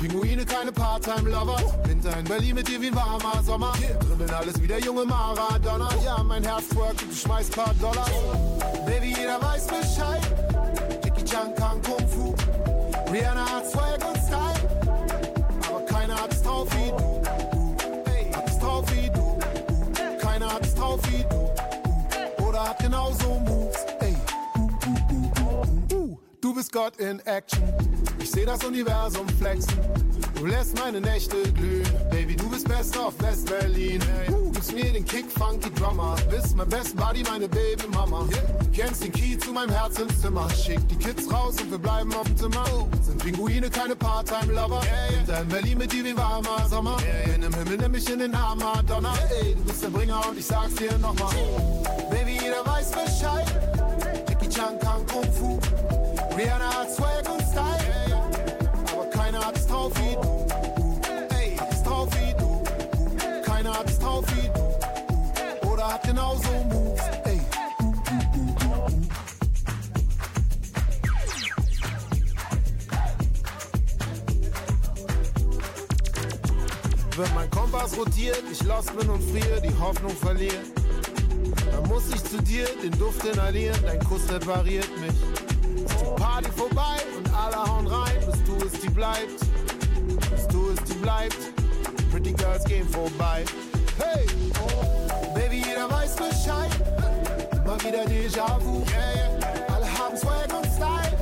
Pinguine, 0.01 0.45
keine 0.45 0.73
Part-Time-Lover. 0.73 1.59
Winter 1.85 2.17
in 2.19 2.25
Berlin 2.25 2.55
mit 2.55 2.69
dir 2.69 2.81
wie 2.81 2.89
ein 2.89 2.95
warmer 2.95 3.43
Sommer. 3.45 3.73
Dribbeln 4.01 4.31
alles 4.31 4.61
wie 4.63 4.67
der 4.67 4.81
junge 4.81 5.05
Maradona. 5.05 5.89
Ja, 6.05 6.23
mein 6.23 6.45
Herz 6.45 6.69
twerkt 6.69 7.03
und 7.03 7.11
du 7.11 7.17
schmeißt 7.17 7.55
paar 7.55 7.75
Dollar. 7.81 8.07
Baby, 8.87 9.15
jeder 9.17 9.41
weiß 9.43 9.67
Bescheid. 9.67 10.23
Jackie 11.05 11.25
Chan 11.25 11.55
kann 11.57 11.83
Kung 11.83 12.09
Fu. 12.09 12.35
Rihanna 13.13 13.45
hat 13.45 13.71
Swag 13.71 14.05
und 14.09 14.17
Style. 14.27 14.46
Genauso 23.07 23.41
Moves. 23.41 23.85
Ey, 24.01 24.17
uh, 24.57 24.61
uh, 24.61 25.63
uh, 25.93 25.97
uh, 25.97 26.19
du 26.41 26.55
bist 26.55 26.73
Gott 26.73 26.97
in 26.99 27.21
Action. 27.27 27.63
Ich 28.21 28.31
seh 28.31 28.45
das 28.45 28.65
Universum 28.65 29.29
flexen. 29.39 29.79
Du 30.35 30.47
lässt 30.47 30.79
meine 30.79 31.01
Nächte 31.01 31.37
glühen. 31.53 31.87
Baby, 32.11 32.37
du 32.37 32.49
bist 32.51 32.69
best 32.69 32.97
auf 32.99 33.15
West-Berlin. 33.21 34.03
Uh, 34.31 34.51
gibst 34.51 34.75
mir 34.75 34.93
den 34.93 35.05
Kick, 35.05 35.31
funky 35.31 35.71
Drummer. 35.75 36.17
Bist 36.31 36.57
mein 36.57 36.69
Best 36.69 36.97
Buddy, 36.97 37.23
meine 37.23 37.49
Baby-Mama. 37.49 38.27
Yeah. 38.31 38.43
Kennst 38.75 39.05
den 39.05 39.13
Key 39.13 39.39
zu 39.39 39.53
meinem 39.53 39.71
Herzenszimmer. 39.71 40.51
Schick 40.51 40.87
die 40.89 40.97
Kids 40.97 41.33
raus 41.33 41.55
und 41.61 41.71
wir 41.71 41.79
bleiben 41.79 42.13
auf 42.15 42.25
dem 42.25 42.37
Zimmer. 42.37 42.65
Oh. 42.75 42.87
Sind 43.03 43.23
Pinguine, 43.23 43.71
keine 43.71 43.97
Part-Time-Lover. 43.97 44.83
Yeah, 44.83 45.27
yeah. 45.29 45.41
In 45.41 45.49
Berlin 45.49 45.79
mit 45.79 45.93
dir 45.93 46.05
wie 46.05 46.17
warmer 46.17 46.69
Sommer. 46.69 46.97
Yeah, 47.01 47.33
Bin 47.33 47.43
im 47.43 47.55
Himmel, 47.55 47.79
nimm 47.79 47.93
mich 47.93 48.11
in 48.11 48.19
den 48.19 48.35
Arm, 48.35 48.59
Madonna. 48.59 49.15
Hey, 49.29 49.55
du 49.55 49.65
bist 49.65 49.83
der 49.83 49.89
Bringer 49.89 50.21
und 50.29 50.39
ich 50.39 50.45
sag's 50.45 50.75
dir 50.75 50.99
nochmal. 50.99 51.35
Baby, 52.11 52.16
jeder 52.47 52.65
weiß 52.65 52.91
Bescheid. 52.93 53.47
Jackie 54.29 54.49
Chan 54.49 54.79
kann 54.79 55.05
Kung 55.07 55.33
Fu. 55.33 55.59
Rihanna 56.37 56.81
hat 56.81 56.91
Swag 56.93 57.29
und 57.29 57.43
Style. 57.43 58.23
Aber 58.93 59.11
keiner 59.11 59.45
hat's 59.45 59.67
drauf 59.67 59.93
wie 59.97 60.15
du. 60.15 61.35
Ey, 61.35 61.57
hat's 61.57 61.83
drauf 61.83 62.09
wie 62.13 62.35
du. 62.39 62.63
Keiner 63.43 63.73
hat's 63.79 63.99
drauf 63.99 64.25
wie 64.35 64.49
du. 64.49 65.69
Oder 65.69 65.95
hat 65.95 66.03
genauso 66.05 66.49
Moves. 66.71 67.03
Wenn 77.17 77.35
mein 77.35 77.51
Kompass 77.51 77.97
rotiert, 77.97 78.43
ich 78.53 78.63
lost 78.65 78.95
bin 78.95 79.09
und 79.09 79.23
friere, 79.31 79.59
die 79.63 79.73
Hoffnung 79.81 80.15
verliere. 80.15 80.61
Muss 81.89 82.09
ich 82.13 82.23
zu 82.25 82.43
dir 82.43 82.67
den 82.83 82.93
Duft 82.99 83.25
inhalieren, 83.25 83.79
dein 83.85 84.01
Kuss 84.01 84.23
repariert 84.31 84.91
mich. 85.01 85.85
Ist 85.85 86.01
die 86.01 86.21
Party 86.21 86.51
vorbei 86.57 86.97
und 87.17 87.33
alle 87.35 87.57
hauen 87.57 87.87
rein, 87.87 88.15
bis 88.27 88.43
du 88.45 88.67
es 88.67 88.81
die 88.81 88.91
bleibt. 88.91 89.41
Bis 90.31 90.47
du 90.49 90.71
es 90.71 90.83
die 90.85 90.95
bleibt. 90.95 91.37
Pretty 92.11 92.33
Girls 92.33 92.65
gehen 92.65 92.89
vorbei. 92.89 93.45
Hey, 93.99 94.27
Baby, 95.35 95.63
jeder 95.67 95.91
weiß 95.91 96.17
Bescheid. 96.17 96.71
Immer 97.53 97.79
wieder 97.83 98.05
Déjà-vu. 98.05 98.85
Yeah, 98.91 99.15
yeah. 99.15 99.75
Alle 99.75 99.87
haben 99.99 100.17
Swag 100.17 100.53
und 100.57 100.67
Style. 100.67 101.17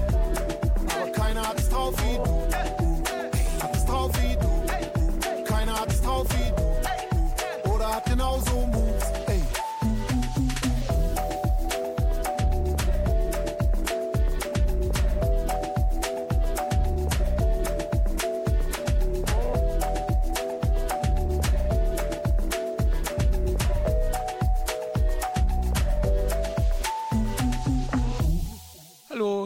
Aber 0.97 1.11
keiner 1.13 1.49
hat 1.49 1.59
es 1.59 1.69
drauf 1.69 1.95
wie 1.99 2.17
du. 2.17 3.63
Hat 3.63 3.75
es 3.75 3.85
drauf 3.85 4.11
wie 4.23 4.37
du. 4.37 5.45
Keiner 5.45 5.81
hat 5.81 5.89
es 5.89 6.01
drauf 6.01 6.27
wie 6.31 6.51
du. 6.51 7.71
Oder 7.71 7.97
hat 7.97 8.05
genauso 8.07 8.67
Moves. 8.67 8.84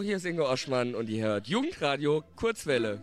Hier 0.09 0.17
ist 0.17 0.25
Ingo 0.25 0.50
Oschmann 0.50 0.95
und 0.95 1.11
ihr 1.11 1.23
hört 1.23 1.49
Jugendradio 1.49 2.25
Kurzwelle. 2.35 3.03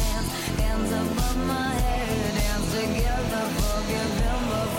above 0.91 1.37
my 1.47 1.73
head. 1.85 2.35
Dance 2.35 2.71
together, 2.71 3.43
forgive 3.59 4.13
him 4.23 4.70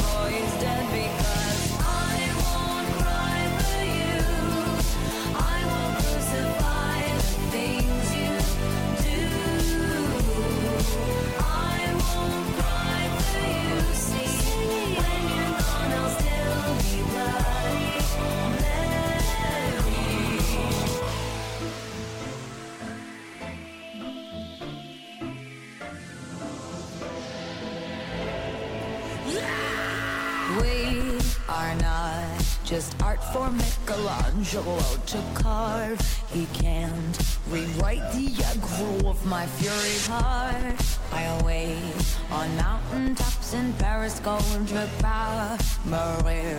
for 33.33 33.51
Michelangelo 33.51 34.79
to 35.07 35.23
carve. 35.35 36.01
He 36.33 36.47
can't 36.53 37.19
rewrite 37.49 38.13
the 38.13 38.29
aggro 38.51 39.05
of 39.07 39.25
my 39.27 39.47
fury 39.47 39.99
heart. 40.09 40.81
I 41.13 41.23
await 41.41 42.17
on 42.31 42.57
mountain 42.57 43.15
tops 43.15 43.55
in 43.55 43.73
Paris, 43.75 44.19
going 44.21 44.67
to 44.67 44.89
power, 45.01 45.59
Maria 45.85 46.59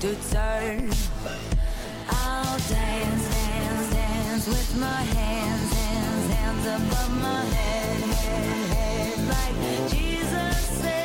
to 0.00 0.14
turn. 0.30 0.92
I'll 2.10 2.58
dance, 2.58 3.24
dance, 3.34 3.90
dance 3.94 4.46
with 4.48 4.76
my 4.78 5.02
hands, 5.18 5.72
hands, 5.72 6.32
hands 6.34 6.66
above 6.66 7.12
my 7.22 7.44
head, 7.56 8.00
head, 8.22 8.70
head. 8.74 9.18
Like 9.34 9.90
Jesus 9.90 10.56
said, 10.80 11.03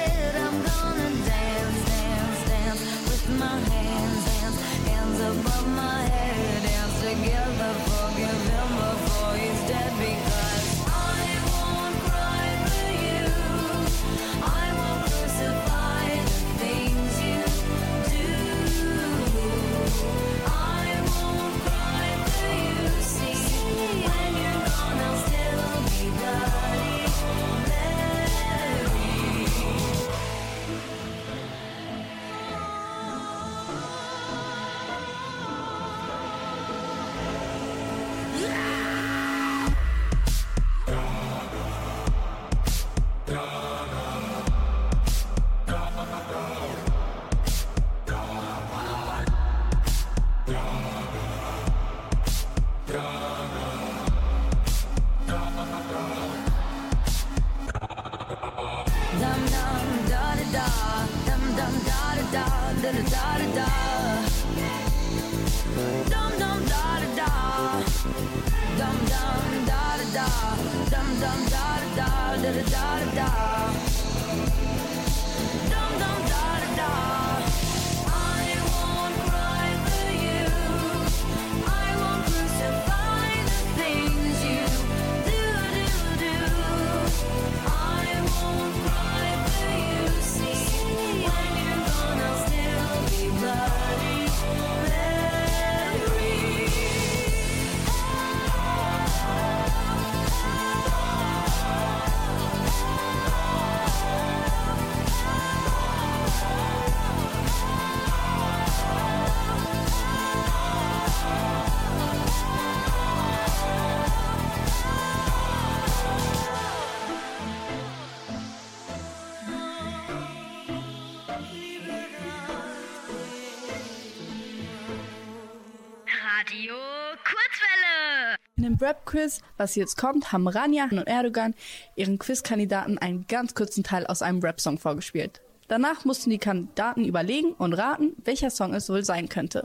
Rap-Quiz, 128.90 129.42
was 129.58 129.76
jetzt 129.76 129.98
kommt, 129.98 130.32
haben 130.32 130.48
Rania 130.48 130.86
und 130.90 131.06
Erdogan 131.06 131.54
ihren 131.96 132.18
Quizkandidaten 132.18 132.98
einen 132.98 133.28
ganz 133.28 133.54
kurzen 133.54 133.84
Teil 133.84 134.08
aus 134.08 134.24
einem 134.24 134.40
Rap-Song 134.40 134.80
vorgespielt. 134.80 135.42
Danach 135.68 136.06
mussten 136.06 136.32
die 136.32 136.40
Kandidaten 136.40 137.06
überlegen 137.06 137.54
und 137.54 137.74
raten, 137.74 138.16
welcher 138.26 138.50
Song 138.50 138.74
es 138.74 138.90
wohl 138.90 139.06
sein 139.06 139.30
könnte. 139.30 139.62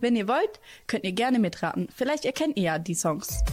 Wenn 0.00 0.16
ihr 0.16 0.26
wollt, 0.26 0.58
könnt 0.88 1.04
ihr 1.04 1.12
gerne 1.12 1.38
mitraten. 1.38 1.86
Vielleicht 1.94 2.24
erkennt 2.24 2.56
ihr 2.56 2.64
ja 2.64 2.78
die 2.80 2.96
Songs. 2.96 3.44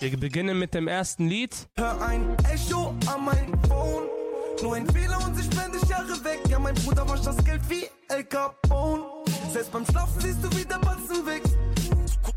Wir 0.00 0.16
beginnen 0.18 0.58
mit 0.58 0.72
dem 0.72 0.88
ersten 0.88 1.28
Lied. 1.28 1.68
Hör 1.76 2.00
ein 2.00 2.34
Echo 2.50 2.94
an 3.12 3.24
mein 3.26 3.52
Phone. 3.68 4.17
Nur 4.62 4.74
ein 4.74 4.86
Fehler 4.88 5.18
und 5.24 5.38
ich 5.38 5.48
bin 5.50 5.72
dich 5.72 5.88
Jahre 5.88 6.24
weg. 6.24 6.40
Ja, 6.48 6.58
mein 6.58 6.74
Bruder 6.74 7.08
wascht 7.08 7.26
das 7.26 7.44
Geld 7.44 7.62
wie 7.68 7.88
El 8.08 8.24
Capone. 8.24 9.04
Selbst 9.52 9.70
beim 9.70 9.86
Schlafen 9.86 10.20
siehst 10.20 10.42
du, 10.42 10.50
wie 10.56 10.64
der 10.64 10.78
Batzen 10.78 11.24
wächst. 11.26 11.56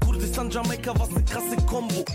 Kurdistan, 0.05 0.49
Jamaika, 0.51 0.93
was 0.99 1.09
ne 1.09 1.23
krasse 1.25 1.55
Kombo. 1.65 2.05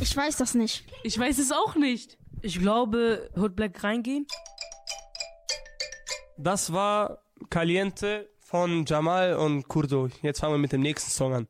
Ich 0.00 0.14
weiß 0.14 0.36
das 0.36 0.54
nicht. 0.54 0.84
Ich 1.04 1.18
weiß 1.18 1.38
es 1.38 1.52
auch 1.52 1.74
nicht. 1.74 2.18
Ich 2.42 2.58
glaube, 2.58 3.30
Hood 3.34 3.56
Black 3.56 3.82
reingehen. 3.82 4.26
Das 6.36 6.72
war 6.72 7.22
Caliente 7.48 8.31
von 8.52 8.84
Jamal 8.84 9.34
und 9.36 9.66
Kurdo. 9.66 10.10
Jetzt 10.20 10.40
fangen 10.40 10.52
wir 10.52 10.58
mit 10.58 10.72
dem 10.72 10.82
nächsten 10.82 11.10
Song 11.10 11.32
an. 11.32 11.48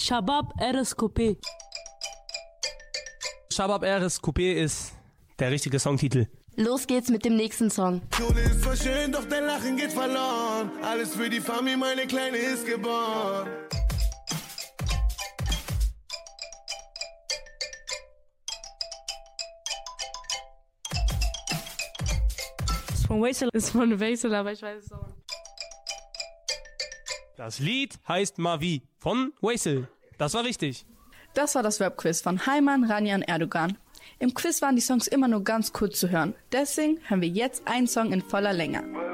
Shabab 0.00 0.52
RSKP. 0.60 1.38
Shabab 3.52 3.82
RS 3.82 4.20
Coupé 4.22 4.52
ist 4.52 4.92
der 5.38 5.50
richtige 5.50 5.78
Songtitel. 5.80 6.26
Los 6.56 6.86
geht's 6.86 7.10
mit 7.10 7.24
dem 7.24 7.36
nächsten 7.36 7.68
Song. 7.70 8.00
Kohle 8.16 8.42
ist 8.42 8.62
zwar 8.62 8.76
schön, 8.76 9.10
doch 9.10 9.24
dein 9.24 9.44
Lachen 9.44 9.76
geht 9.76 9.92
verloren. 9.92 10.70
Alles 10.82 11.14
für 11.14 11.28
die 11.28 11.40
Familie, 11.40 11.76
meine 11.78 12.06
Kleine 12.06 12.36
ist 12.36 12.64
geboren. 12.66 13.48
Ist 22.92 23.06
von 23.06 23.20
Waisel, 23.22 23.48
ist 23.52 23.70
von 23.70 23.98
Waisel, 24.00 24.34
aber 24.34 24.52
ich 24.52 24.62
weiß 24.62 24.84
es 24.84 24.92
auch. 24.92 25.06
nicht. 25.06 25.18
Das 27.36 27.58
Lied 27.58 27.98
heißt 28.06 28.38
Mavi 28.38 28.82
von 28.98 29.32
Waisel. 29.40 29.88
Das 30.18 30.34
war 30.34 30.44
richtig. 30.44 30.84
Das 31.34 31.54
war 31.54 31.62
das 31.62 31.80
Rap-Quiz 31.80 32.22
von 32.22 32.46
Heimann, 32.46 32.84
Rania 32.84 33.14
und 33.14 33.22
Erdogan. 33.22 33.78
Im 34.18 34.34
Quiz 34.34 34.60
waren 34.62 34.76
die 34.76 34.82
Songs 34.82 35.06
immer 35.06 35.28
nur 35.28 35.44
ganz 35.44 35.72
kurz 35.72 35.98
zu 35.98 36.10
hören. 36.10 36.34
Deswegen 36.52 36.98
hören 37.08 37.22
wir 37.22 37.28
jetzt 37.28 37.66
einen 37.66 37.86
Song 37.86 38.12
in 38.12 38.20
voller 38.20 38.52
Länge. 38.52 39.09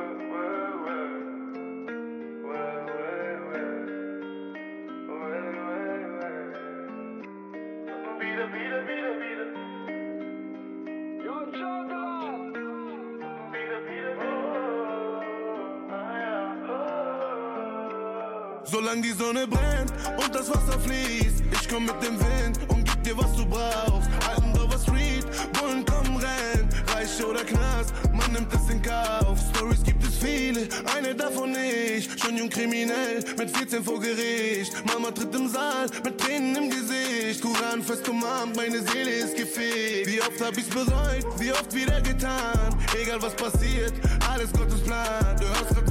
Solange 18.97 19.03
die 19.03 19.13
Sonne 19.13 19.47
brennt 19.47 19.93
und 20.17 20.35
das 20.35 20.49
Wasser 20.49 20.79
fließt, 20.81 21.43
ich 21.53 21.69
komm 21.69 21.85
mit 21.85 22.03
dem 22.03 22.19
Wind 22.19 22.59
und 22.69 22.85
gib 22.85 23.03
dir 23.03 23.19
was 23.19 23.35
du 23.37 23.45
brauchst. 23.45 24.09
Altendover 24.27 24.79
Street, 24.79 25.27
Bullen 25.53 25.85
kommen 25.85 26.17
rennen, 26.17 26.69
Reich 26.95 27.23
oder 27.23 27.45
Knast, 27.45 27.93
man 28.13 28.33
nimmt 28.33 28.53
es 28.55 28.71
in 28.71 28.81
Kauf. 28.81 29.39
Stories 29.55 29.83
gibt 29.83 30.03
es 30.03 30.17
viele, 30.17 30.69
eine 30.97 31.15
davon 31.15 31.55
ich, 31.55 32.09
schon 32.19 32.39
jung 32.39 32.49
kriminell, 32.49 33.23
mit 33.37 33.55
14 33.55 33.85
vor 33.85 34.01
Gericht. 34.01 34.73
Mama 34.87 35.11
tritt 35.11 35.35
im 35.35 35.49
Saal, 35.49 35.89
mit 36.03 36.19
Tränen 36.19 36.57
im 36.57 36.71
Gesicht, 36.71 37.43
Koran 37.43 37.83
fest 37.83 38.09
umarmt, 38.09 38.57
meine 38.57 38.81
Seele 38.81 39.11
ist 39.11 39.37
gefegt. 39.37 40.07
Wie 40.07 40.21
oft 40.23 40.41
hab 40.41 40.57
ich's 40.57 40.69
bereut, 40.69 41.27
wie 41.39 41.53
oft 41.53 41.75
wieder 41.75 42.01
getan, 42.01 42.75
egal 42.99 43.21
was 43.21 43.35
passiert, 43.35 43.93
alles 44.33 44.51
Gottes 44.53 44.81
Plan. 44.83 45.37
Du 45.39 45.47
hörst 45.47 45.75
grad, 45.75 45.86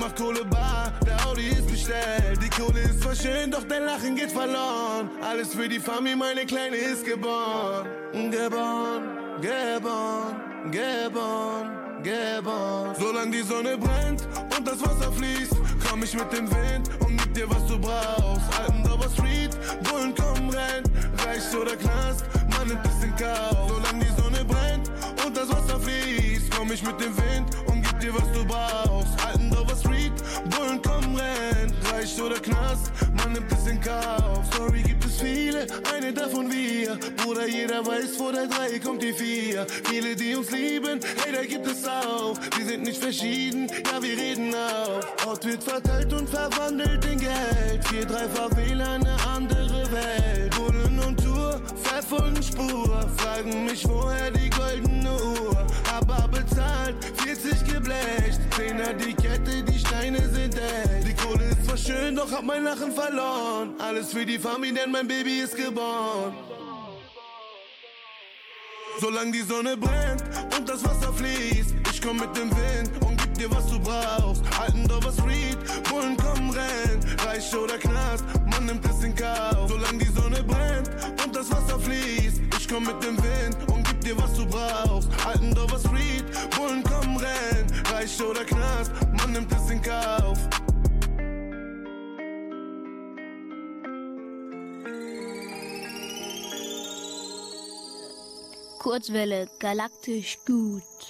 mach 0.00 0.14
Kohle 0.14 0.44
bar, 0.44 0.92
der 1.06 1.26
Audi 1.26 1.48
ist 1.48 1.68
bestellt. 1.70 2.40
Die 2.42 2.48
Kohle 2.48 2.80
ist 2.80 3.02
zwar 3.02 3.14
schön, 3.14 3.50
doch 3.50 3.64
dein 3.68 3.84
Lachen 3.84 4.16
geht 4.16 4.32
verloren. 4.32 5.10
Alles 5.22 5.54
für 5.54 5.68
die 5.68 5.78
Familie, 5.78 6.16
meine 6.16 6.46
Kleine 6.46 6.76
ist 6.76 7.04
geboren. 7.04 7.86
Geboren, 8.12 9.02
geboren, 9.40 10.70
geboren, 10.70 12.02
geboren. 12.02 12.94
Solange 12.98 13.30
die 13.30 13.42
Sonne 13.42 13.76
brennt 13.76 14.26
und 14.56 14.66
das 14.66 14.80
Wasser 14.80 15.12
fließt, 15.12 15.56
komm 15.88 16.02
ich 16.02 16.14
mit 16.14 16.32
dem 16.32 16.50
Wind 16.50 16.88
und 17.00 17.16
gib 17.18 17.34
dir, 17.34 17.50
was 17.50 17.66
du 17.66 17.78
brauchst. 17.78 18.48
Altendorfer 18.58 19.10
Street, 19.10 19.50
Bullen 19.84 20.14
kommen, 20.14 20.50
rennen, 20.50 20.84
Reich 21.24 21.54
oder 21.60 21.76
Knast, 21.76 22.24
man 22.56 22.68
nimmt 22.68 22.86
es 22.86 23.04
in 23.04 23.14
Kauf. 23.16 23.68
Solange 23.68 24.04
die 24.04 24.22
Sonne 24.22 24.44
brennt 24.44 24.90
und 25.24 25.36
das 25.36 25.48
Wasser 25.50 25.78
fließt, 25.78 26.50
komm 26.56 26.72
ich 26.72 26.82
mit 26.82 26.98
dem 27.00 27.16
Wind 27.16 27.48
und 27.66 27.82
gib 27.82 28.00
dir, 28.00 28.14
was 28.14 28.32
du 28.32 28.44
brauchst. 28.46 28.80
Street, 29.20 29.39
Bullen 30.48 30.80
kommen, 30.82 31.16
rennen, 31.16 31.74
Reich 31.92 32.20
oder 32.20 32.40
Knast, 32.40 32.90
man 33.16 33.32
nimmt 33.32 33.52
es 33.52 33.66
in 33.66 33.80
Kauf. 33.80 34.44
Sorry, 34.56 34.82
gibt 34.82 35.04
es 35.04 35.20
viele, 35.20 35.66
eine 35.94 36.12
davon 36.12 36.50
wir. 36.50 36.98
Bruder, 37.16 37.46
jeder 37.46 37.84
weiß, 37.84 38.16
vor 38.16 38.32
der 38.32 38.46
drei 38.46 38.78
kommt 38.78 39.02
die 39.02 39.12
vier. 39.12 39.66
Viele, 39.84 40.16
die 40.16 40.34
uns 40.34 40.50
lieben, 40.50 41.00
hey, 41.24 41.32
da 41.32 41.44
gibt 41.44 41.66
es 41.66 41.86
auch. 41.86 42.38
Wir 42.56 42.66
sind 42.66 42.84
nicht 42.84 43.02
verschieden, 43.02 43.68
ja, 43.68 44.02
wir 44.02 44.16
reden 44.16 44.54
auch. 44.54 45.26
Ort 45.26 45.44
wird 45.44 45.62
verteilt 45.62 46.12
und 46.12 46.28
verwandelt 46.28 47.04
in 47.04 47.20
Geld. 47.20 47.88
Vier, 47.88 48.06
drei 48.06 48.28
Favela, 48.28 48.94
eine 48.94 49.16
andere 49.26 49.90
Welt. 49.92 50.56
Bullen 50.56 50.98
und 51.00 51.22
Tour, 51.22 51.60
verfolgen 51.82 52.42
Spur. 52.42 53.08
Fragen 53.16 53.64
mich, 53.64 53.86
woher 53.86 54.30
die 54.30 54.50
goldene 54.50 55.12
Uhr. 55.12 55.66
Aber 55.92 56.28
bezahlt, 56.28 56.96
40 57.16 57.74
geblecht. 57.74 58.40
Zehner 58.56 58.92
die 58.94 59.14
Steine 60.00 60.28
sind 60.30 60.54
echt. 60.54 61.08
Die 61.08 61.14
Kohle 61.14 61.44
ist 61.44 61.66
zwar 61.66 61.76
schön, 61.76 62.16
doch 62.16 62.32
hab 62.32 62.42
mein 62.42 62.64
Lachen 62.64 62.90
verloren. 62.90 63.74
Alles 63.78 64.12
für 64.14 64.24
die 64.24 64.38
Familie, 64.38 64.82
denn 64.82 64.90
mein 64.90 65.06
Baby 65.06 65.40
ist 65.40 65.54
geboren. 65.54 66.32
Solange 68.98 69.32
die 69.32 69.42
Sonne 69.42 69.76
brennt 69.76 70.22
und 70.56 70.66
das 70.66 70.82
Wasser 70.84 71.12
fließt, 71.12 71.74
ich 71.92 72.00
komm 72.00 72.16
mit 72.16 72.34
dem 72.34 72.50
Wind 72.50 72.90
und 73.04 73.20
gib 73.20 73.34
dir, 73.34 73.50
was 73.50 73.66
du 73.66 73.78
brauchst. 73.78 74.42
Altendorfer 74.58 75.12
Street, 75.12 75.58
Bullen 75.90 76.16
kommen, 76.16 76.50
rennen, 76.50 77.00
Reich 77.26 77.54
oder 77.54 77.76
Knast, 77.76 78.24
man 78.50 78.64
nimmt 78.66 78.84
es 78.86 79.04
in 79.04 79.14
Kauf. 79.14 79.68
Solange 79.68 79.98
die 79.98 80.12
Sonne 80.18 80.42
brennt 80.42 80.90
und 81.22 81.36
das 81.36 81.50
Wasser 81.50 81.78
fließt, 81.78 82.40
ich 82.58 82.68
komm 82.68 82.84
mit 82.84 83.02
dem 83.04 83.18
Wind 83.18 83.56
und 83.70 83.86
gib 83.86 84.00
dir, 84.00 84.16
was 84.16 84.32
du 84.34 84.46
brauchst. 84.46 85.08
Altendorfer 85.26 85.78
Street, 85.78 86.24
Bullen 86.56 86.82
kommen, 86.84 86.99
rennen, 87.30 87.86
Reich 87.92 88.22
oder 88.22 88.44
Knast, 88.44 88.92
man 89.12 89.32
nimmt 89.32 89.52
es 89.52 89.70
in 89.70 89.82
Kauf. 89.82 90.38
Kurzwelle, 98.78 99.48
galaktisch 99.58 100.38
gut. 100.46 101.09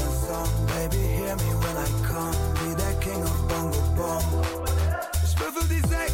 Wie 2.11 2.75
der 2.75 2.93
King 2.99 3.23
of 3.23 3.47
Bongo 3.47 3.79
Bong. 3.95 4.43
Ich 5.23 5.39
würfel 5.39 5.65
die 5.69 5.79
Sechs, 5.87 6.13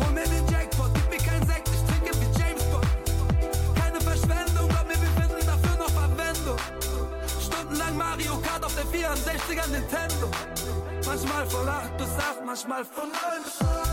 hol 0.00 0.12
mir 0.14 0.24
den 0.24 0.46
Jackpot, 0.48 0.90
gib 0.94 1.10
mir 1.10 1.18
keinen 1.18 1.46
Sekt, 1.46 1.68
ich 1.68 1.82
trinke 1.84 2.18
wie 2.18 2.40
James 2.40 2.64
Bond. 2.72 2.86
Keine 3.74 4.00
Verschwendung, 4.00 4.66
glaub 4.66 4.88
mir, 4.88 4.96
wir 4.96 5.44
dafür 5.44 5.76
noch 5.76 5.90
Verwendung. 5.90 6.56
Stundenlang 7.38 7.98
Mario 7.98 8.38
Kart 8.38 8.64
auf 8.64 8.74
der 8.76 8.86
64er 8.86 9.68
Nintendo. 9.68 10.30
Manchmal 11.04 11.46
von 11.46 11.68
8 11.68 11.96
bis 11.98 12.08
8, 12.08 12.46
manchmal 12.46 12.84
von 12.86 13.10
9 13.10 13.42
bis 13.44 13.60
9. 13.60 13.87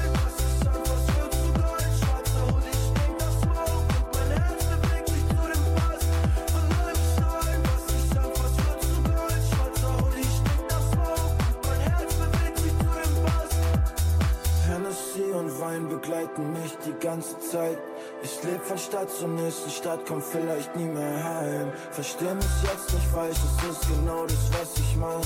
leb 18.45 18.63
von 18.63 18.77
Stadt 18.77 19.09
zur 19.09 19.27
nächsten 19.29 19.69
Stadt, 19.69 19.99
komm 20.07 20.21
vielleicht 20.21 20.75
nie 20.75 20.85
mehr 20.85 21.23
heim. 21.23 21.71
Versteh 21.91 22.33
mich 22.33 22.63
jetzt 22.63 22.93
nicht 22.93 23.07
falsch, 23.07 23.37
es 23.37 23.69
ist 23.69 23.87
genau 23.87 24.25
das, 24.25 24.51
was 24.59 24.77
ich 24.77 24.95
mein. 24.97 25.21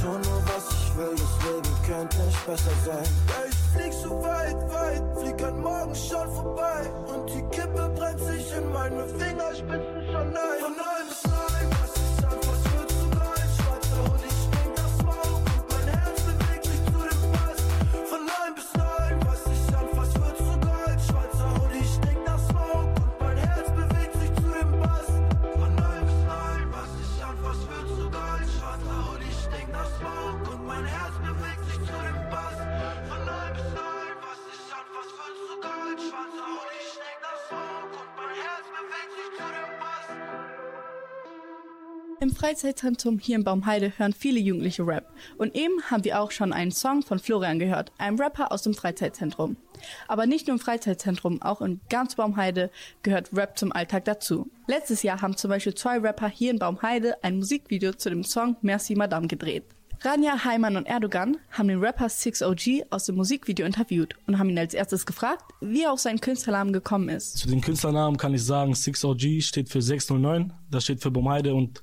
Tu 0.00 0.08
nur 0.08 0.42
was 0.46 0.66
ich 0.70 0.96
will, 0.96 1.14
das 1.14 1.34
Leben 1.46 1.76
könnte 1.86 2.18
nicht 2.22 2.46
besser 2.46 2.70
sein. 2.84 3.04
Ja, 3.28 3.44
ich 3.48 3.56
flieg 3.72 3.92
so 3.92 4.10
weit, 4.22 4.56
weit, 4.72 5.02
flieg 5.18 5.42
an 5.42 5.60
morgen 5.60 5.94
schon 5.94 6.28
vorbei. 6.34 6.90
Und 7.06 7.28
die 7.28 7.42
Kippe 7.56 7.88
brennt 7.96 8.20
sich 8.20 8.56
in 8.56 8.72
meine 8.72 9.06
Fingerspitzen 9.06 10.06
schon 10.06 10.36
ein. 10.36 10.58
Von 10.60 10.74
9 10.76 11.08
bis 11.08 11.22
9, 11.24 11.81
Im 42.22 42.30
Freizeitzentrum 42.30 43.18
hier 43.18 43.34
in 43.34 43.42
Baumheide 43.42 43.94
hören 43.96 44.12
viele 44.12 44.38
Jugendliche 44.38 44.86
Rap. 44.86 45.12
Und 45.38 45.56
eben 45.56 45.82
haben 45.90 46.04
wir 46.04 46.20
auch 46.20 46.30
schon 46.30 46.52
einen 46.52 46.70
Song 46.70 47.02
von 47.02 47.18
Florian 47.18 47.58
gehört, 47.58 47.90
einem 47.98 48.16
Rapper 48.16 48.52
aus 48.52 48.62
dem 48.62 48.74
Freizeitzentrum. 48.74 49.56
Aber 50.06 50.26
nicht 50.26 50.46
nur 50.46 50.54
im 50.54 50.60
Freizeitzentrum, 50.60 51.42
auch 51.42 51.60
in 51.60 51.80
ganz 51.90 52.14
Baumheide 52.14 52.70
gehört 53.02 53.30
Rap 53.32 53.58
zum 53.58 53.72
Alltag 53.72 54.04
dazu. 54.04 54.48
Letztes 54.68 55.02
Jahr 55.02 55.20
haben 55.20 55.36
zum 55.36 55.48
Beispiel 55.48 55.74
zwei 55.74 55.98
Rapper 55.98 56.28
hier 56.28 56.52
in 56.52 56.60
Baumheide 56.60 57.16
ein 57.24 57.38
Musikvideo 57.38 57.92
zu 57.92 58.08
dem 58.08 58.22
Song 58.22 58.54
Merci 58.62 58.94
Madame 58.94 59.26
gedreht. 59.26 59.64
Rania, 60.02 60.44
Heimann 60.44 60.76
und 60.76 60.86
Erdogan 60.86 61.38
haben 61.50 61.66
den 61.66 61.80
Rapper 61.80 62.06
6OG 62.06 62.84
aus 62.90 63.06
dem 63.06 63.16
Musikvideo 63.16 63.66
interviewt 63.66 64.14
und 64.28 64.38
haben 64.38 64.48
ihn 64.48 64.58
als 64.60 64.74
erstes 64.74 65.06
gefragt, 65.06 65.42
wie 65.60 65.82
er 65.82 65.92
auf 65.92 65.98
seinen 65.98 66.20
Künstlernamen 66.20 66.72
gekommen 66.72 67.08
ist. 67.08 67.38
Zu 67.38 67.48
den 67.48 67.60
Künstlernamen 67.60 68.16
kann 68.16 68.32
ich 68.32 68.44
sagen, 68.44 68.74
6OG 68.74 69.42
steht 69.42 69.68
für 69.68 69.82
609, 69.82 70.52
das 70.70 70.84
steht 70.84 71.02
für 71.02 71.10
Bomheide 71.10 71.52
und 71.52 71.82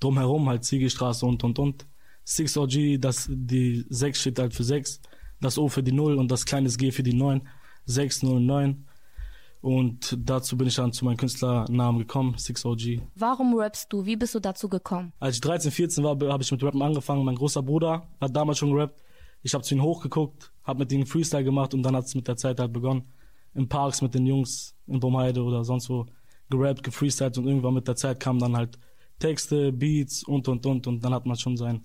drumherum 0.00 0.48
halt 0.48 0.64
Ziegelstraße 0.64 1.26
und 1.26 1.42
und 1.44 1.58
und. 1.58 1.86
6OG, 2.26 2.98
das, 2.98 3.26
die 3.30 3.86
6 3.88 4.20
steht 4.20 4.38
halt 4.38 4.52
für 4.52 4.64
6, 4.64 5.00
das 5.40 5.56
O 5.56 5.68
für 5.68 5.82
die 5.82 5.92
0 5.92 6.16
und 6.16 6.30
das 6.30 6.44
kleines 6.44 6.76
G 6.76 6.90
für 6.90 7.02
die 7.02 7.14
9, 7.14 7.46
609. 7.86 8.84
Und 9.60 10.16
dazu 10.18 10.56
bin 10.56 10.68
ich 10.68 10.76
dann 10.76 10.92
zu 10.92 11.04
meinem 11.04 11.16
Künstlernamen 11.16 11.98
gekommen, 12.00 12.34
6OG. 12.36 13.00
Warum 13.16 13.54
rappst 13.54 13.92
du? 13.92 14.04
Wie 14.04 14.14
bist 14.14 14.34
du 14.34 14.40
dazu 14.40 14.68
gekommen? 14.68 15.12
Als 15.18 15.36
ich 15.36 15.40
13, 15.40 15.70
14 15.70 16.04
war, 16.04 16.16
habe 16.30 16.42
ich 16.42 16.52
mit 16.52 16.62
Rappen 16.62 16.82
angefangen. 16.82 17.24
Mein 17.24 17.34
großer 17.34 17.62
Bruder 17.62 18.06
hat 18.20 18.36
damals 18.36 18.58
schon 18.58 18.72
gerappt. 18.72 19.02
Ich 19.42 19.54
habe 19.54 19.64
zu 19.64 19.74
ihm 19.74 19.82
hochgeguckt, 19.82 20.52
habe 20.64 20.80
mit 20.80 20.92
ihm 20.92 21.06
Freestyle 21.06 21.44
gemacht 21.44 21.74
und 21.74 21.82
dann 21.82 21.96
hat 21.96 22.04
es 22.04 22.14
mit 22.14 22.28
der 22.28 22.36
Zeit 22.36 22.60
halt 22.60 22.72
begonnen. 22.72 23.02
In 23.54 23.68
Parks 23.68 24.02
mit 24.02 24.14
den 24.14 24.26
Jungs 24.26 24.76
in 24.86 25.00
Bomheide 25.00 25.42
oder 25.42 25.64
sonst 25.64 25.88
wo 25.88 26.06
gerappt, 26.50 26.82
gefreestylt 26.82 27.38
und 27.38 27.46
irgendwann 27.46 27.74
mit 27.74 27.88
der 27.88 27.96
Zeit 27.96 28.20
kamen 28.20 28.38
dann 28.38 28.56
halt 28.56 28.78
Texte, 29.18 29.72
Beats 29.72 30.22
und 30.24 30.48
und 30.48 30.64
und 30.66 30.86
und 30.86 31.04
dann 31.04 31.14
hat 31.14 31.26
man 31.26 31.36
schon 31.36 31.56
seinen 31.56 31.84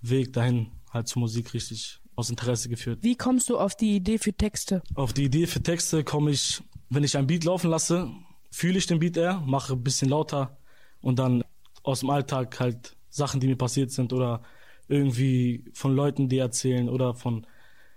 Weg 0.00 0.32
dahin 0.32 0.72
halt 0.90 1.08
zur 1.08 1.20
Musik 1.20 1.54
richtig 1.54 2.00
aus 2.16 2.30
Interesse 2.30 2.68
geführt. 2.68 3.00
Wie 3.02 3.16
kommst 3.16 3.48
du 3.48 3.58
auf 3.58 3.74
die 3.74 3.96
Idee 3.96 4.18
für 4.18 4.32
Texte? 4.32 4.82
Auf 4.94 5.12
die 5.12 5.24
Idee 5.24 5.46
für 5.46 5.62
Texte 5.62 6.04
komme 6.04 6.30
ich, 6.30 6.62
wenn 6.90 7.04
ich 7.04 7.16
ein 7.16 7.26
Beat 7.26 7.44
laufen 7.44 7.70
lasse, 7.70 8.10
fühle 8.50 8.78
ich 8.78 8.86
den 8.86 9.00
Beat 9.00 9.16
eher, 9.16 9.40
mache 9.40 9.72
ein 9.72 9.82
bisschen 9.82 10.08
lauter 10.08 10.56
und 11.00 11.18
dann 11.18 11.44
aus 11.82 12.00
dem 12.00 12.10
Alltag 12.10 12.58
halt 12.60 12.96
Sachen, 13.10 13.40
die 13.40 13.48
mir 13.48 13.56
passiert 13.56 13.90
sind 13.90 14.12
oder 14.12 14.42
irgendwie 14.88 15.64
von 15.72 15.94
Leuten, 15.94 16.28
die 16.28 16.38
erzählen 16.38 16.88
oder 16.88 17.14
von 17.14 17.46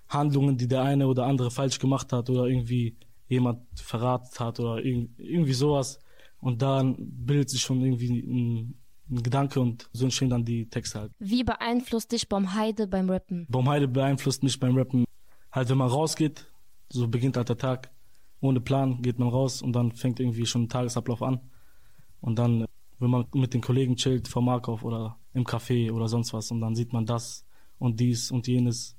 Handlungen, 0.07 0.57
die 0.57 0.67
der 0.67 0.83
eine 0.83 1.07
oder 1.07 1.25
andere 1.25 1.51
falsch 1.51 1.79
gemacht 1.79 2.13
hat 2.13 2.29
oder 2.29 2.45
irgendwie 2.45 2.95
jemand 3.27 3.59
verraten 3.75 4.39
hat 4.39 4.59
oder 4.59 4.83
irgendwie 4.83 5.53
sowas. 5.53 5.99
Und 6.39 6.62
dann 6.62 6.95
bildet 7.00 7.50
sich 7.50 7.62
schon 7.62 7.82
irgendwie 7.82 8.19
ein, 8.19 8.76
ein 9.10 9.23
Gedanke 9.23 9.60
und 9.60 9.89
so 9.93 10.06
entstehen 10.06 10.30
dann 10.30 10.45
die 10.45 10.69
Texte 10.69 11.00
halt. 11.00 11.12
Wie 11.19 11.43
beeinflusst 11.43 12.12
dich 12.12 12.30
Baumheide 12.30 12.88
beim 12.88 13.10
Rappen? 13.10 13.47
Baumheide 13.50 13.88
beeinflusst 13.88 14.43
mich 14.43 14.60
beim 14.60 14.76
Rappen. 14.76 15.06
Halt, 15.52 15.69
wenn 15.69 15.78
man 15.78 15.89
rausgeht, 15.89 16.45
so 16.89 17.08
beginnt 17.08 17.38
halt 17.38 17.50
der 17.50 17.58
Tag. 17.58 17.91
Ohne 18.39 18.62
Plan 18.62 19.02
geht 19.02 19.17
man 19.17 19.30
raus 19.30 19.62
und 19.62 19.73
dann 19.73 19.91
fängt 19.91 20.19
irgendwie 20.19 20.45
schon 20.45 20.63
ein 20.63 20.69
Tagesablauf 20.69 21.23
an. 21.23 21.39
Und 22.21 22.38
dann, 22.38 22.65
wenn 23.00 23.10
man 23.10 23.26
mit 23.34 23.54
den 23.54 23.62
Kollegen 23.62 23.95
chillt, 23.95 24.28
vor 24.28 24.41
Markov 24.41 24.84
oder 24.84 25.17
im 25.34 25.43
Café 25.43 25.91
oder 25.91 26.08
sonst 26.08 26.34
was, 26.34 26.52
und 26.52 26.62
dann 26.62 26.76
sieht 26.76 26.93
man 26.93 27.06
das 27.06 27.45
und 27.80 28.00
dies 28.00 28.32
und 28.32 28.47
jenes. 28.47 28.95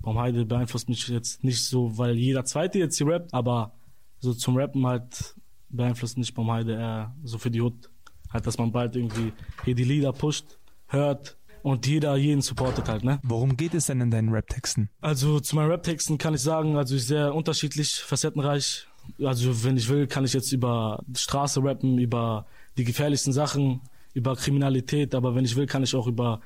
Baumheide 0.00 0.44
beeinflusst 0.44 0.88
mich 0.88 1.08
jetzt 1.08 1.44
nicht 1.44 1.64
so, 1.64 1.96
weil 1.96 2.16
jeder 2.16 2.44
Zweite 2.44 2.78
jetzt 2.78 2.98
hier 2.98 3.06
rappt, 3.06 3.32
aber 3.32 3.72
so 4.18 4.34
zum 4.34 4.56
Rappen 4.56 4.86
halt 4.86 5.34
beeinflusst 5.76 6.18
nicht 6.18 6.34
Baumheide 6.34 6.74
eher 6.74 7.14
so 7.24 7.38
für 7.38 7.50
die 7.50 7.60
Hut. 7.60 7.90
Halt, 8.32 8.46
dass 8.46 8.58
man 8.58 8.72
bald 8.72 8.96
irgendwie 8.96 9.32
hier 9.64 9.74
die 9.74 9.84
Lieder 9.84 10.12
pusht, 10.12 10.58
hört 10.88 11.36
und 11.62 11.86
jeder 11.86 12.16
jeden 12.16 12.42
supportet 12.42 12.88
halt, 12.88 13.04
ne? 13.04 13.20
Worum 13.22 13.56
geht 13.56 13.74
es 13.74 13.86
denn 13.86 14.00
in 14.00 14.10
deinen 14.10 14.28
Rap-Texten? 14.28 14.90
Also 15.00 15.40
zu 15.40 15.56
meinen 15.56 15.70
Rap-Texten 15.70 16.18
kann 16.18 16.34
ich 16.34 16.40
sagen, 16.40 16.76
also 16.76 16.94
ich 16.96 17.06
sehr 17.06 17.34
unterschiedlich, 17.34 17.94
facettenreich. 17.94 18.86
Also 19.22 19.64
wenn 19.64 19.76
ich 19.76 19.88
will, 19.88 20.06
kann 20.06 20.24
ich 20.24 20.32
jetzt 20.32 20.52
über 20.52 21.02
Straße 21.14 21.62
rappen, 21.62 21.98
über 21.98 22.46
die 22.76 22.84
gefährlichsten 22.84 23.32
Sachen, 23.32 23.80
über 24.14 24.36
Kriminalität, 24.36 25.14
aber 25.14 25.34
wenn 25.34 25.44
ich 25.44 25.56
will, 25.56 25.66
kann 25.66 25.82
ich 25.82 25.94
auch 25.94 26.06
über 26.06 26.40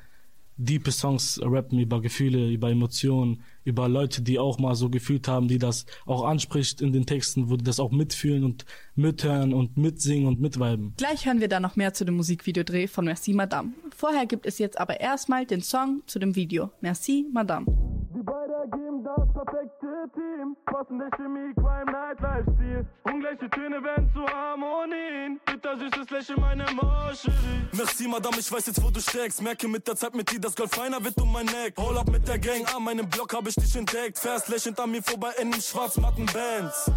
diepe 0.59 0.91
Songs 0.91 1.41
rappen, 1.43 1.79
über 1.79 2.03
Gefühle, 2.03 2.51
über 2.51 2.71
Emotionen, 2.71 3.43
über 3.65 3.89
Leute, 3.89 4.23
die 4.23 4.39
auch 4.39 4.59
mal 4.59 4.75
so 4.75 4.91
gefühlt 4.91 5.29
haben, 5.29 5.49
die 5.49 5.59
das 5.59 5.87
auch 6.05 6.25
anspricht 6.25 6.81
in 6.81 6.93
den 6.93 7.07
Texten, 7.07 7.49
wo 7.49 7.57
die 7.57 7.65
das 7.65 7.81
auch 7.81 7.91
mitfühlen 7.91 8.45
und 8.45 8.67
mithören 8.95 9.55
und 9.55 9.77
mitsingen 9.77 10.27
und 10.27 10.41
mitweiben. 10.41 10.95
Gleich 10.97 11.25
hören 11.27 11.41
wir 11.41 11.49
dann 11.49 11.63
noch 11.63 11.77
mehr 11.77 11.95
zu 11.95 12.05
dem 12.05 12.17
Musikvideodreh 12.17 12.89
von 12.89 13.05
Merci 13.05 13.33
Madame. 13.33 13.73
Vorher 13.97 14.27
gibt 14.27 14.47
es 14.47 14.59
jetzt 14.59 14.79
aber 14.79 15.01
erstmal 15.01 15.47
den 15.47 15.63
Song 15.63 16.03
zu 16.07 16.19
dem 16.19 16.35
Video. 16.35 16.71
Merci 16.81 17.27
Madame. 17.33 17.67
Die 17.67 18.23
beide 18.23 18.53
ergeben 18.53 19.05
das 19.05 19.29
perfekte 19.99 20.21
Team. 20.21 20.57
Passende 20.67 21.11
Chemie, 21.17 21.55
Crime, 21.55 21.91
Nightlife-Stil. 21.91 22.87
Ungleiche 23.05 23.51
Töne 23.51 23.83
werden 23.83 24.11
zu 24.13 24.27
Harmonien. 24.27 25.41
Bittersüßes 25.47 26.11
Lächeln, 26.11 26.41
meine 26.41 26.65
Moscherie. 26.73 27.69
Merci, 27.73 28.09
Madame, 28.09 28.39
ich 28.39 28.51
weiß 28.51 28.67
jetzt, 28.67 28.83
wo 28.83 28.91
du 28.91 29.01
steckst. 29.01 29.43
Merke 29.43 29.69
mit 29.69 29.87
der 29.87 29.97
Zeit 29.97 30.15
mit 30.15 30.31
dir, 30.31 30.41
das 30.41 30.55
Gold 30.55 30.75
feiner 30.75 31.03
wird 31.03 31.21
um 31.21 31.33
mein 31.33 31.47
Neck. 31.47 31.75
Hol 31.79 31.97
ab 31.97 32.09
mit 32.11 32.27
der 32.27 32.39
Gang, 32.39 32.67
an 32.75 32.83
meinem 32.83 33.09
Block 33.09 33.33
hab 33.35 33.47
ich 33.47 33.55
dich 33.55 33.75
entdeckt. 33.77 34.19
Fährst 34.19 34.49
lächelnd 34.49 34.79
an 34.81 34.91
mir 34.91 35.03
vorbei 35.03 35.33
in 35.41 35.51
den 35.51 35.61
schwarzmatten 35.61 36.27
Bands. 36.27 36.91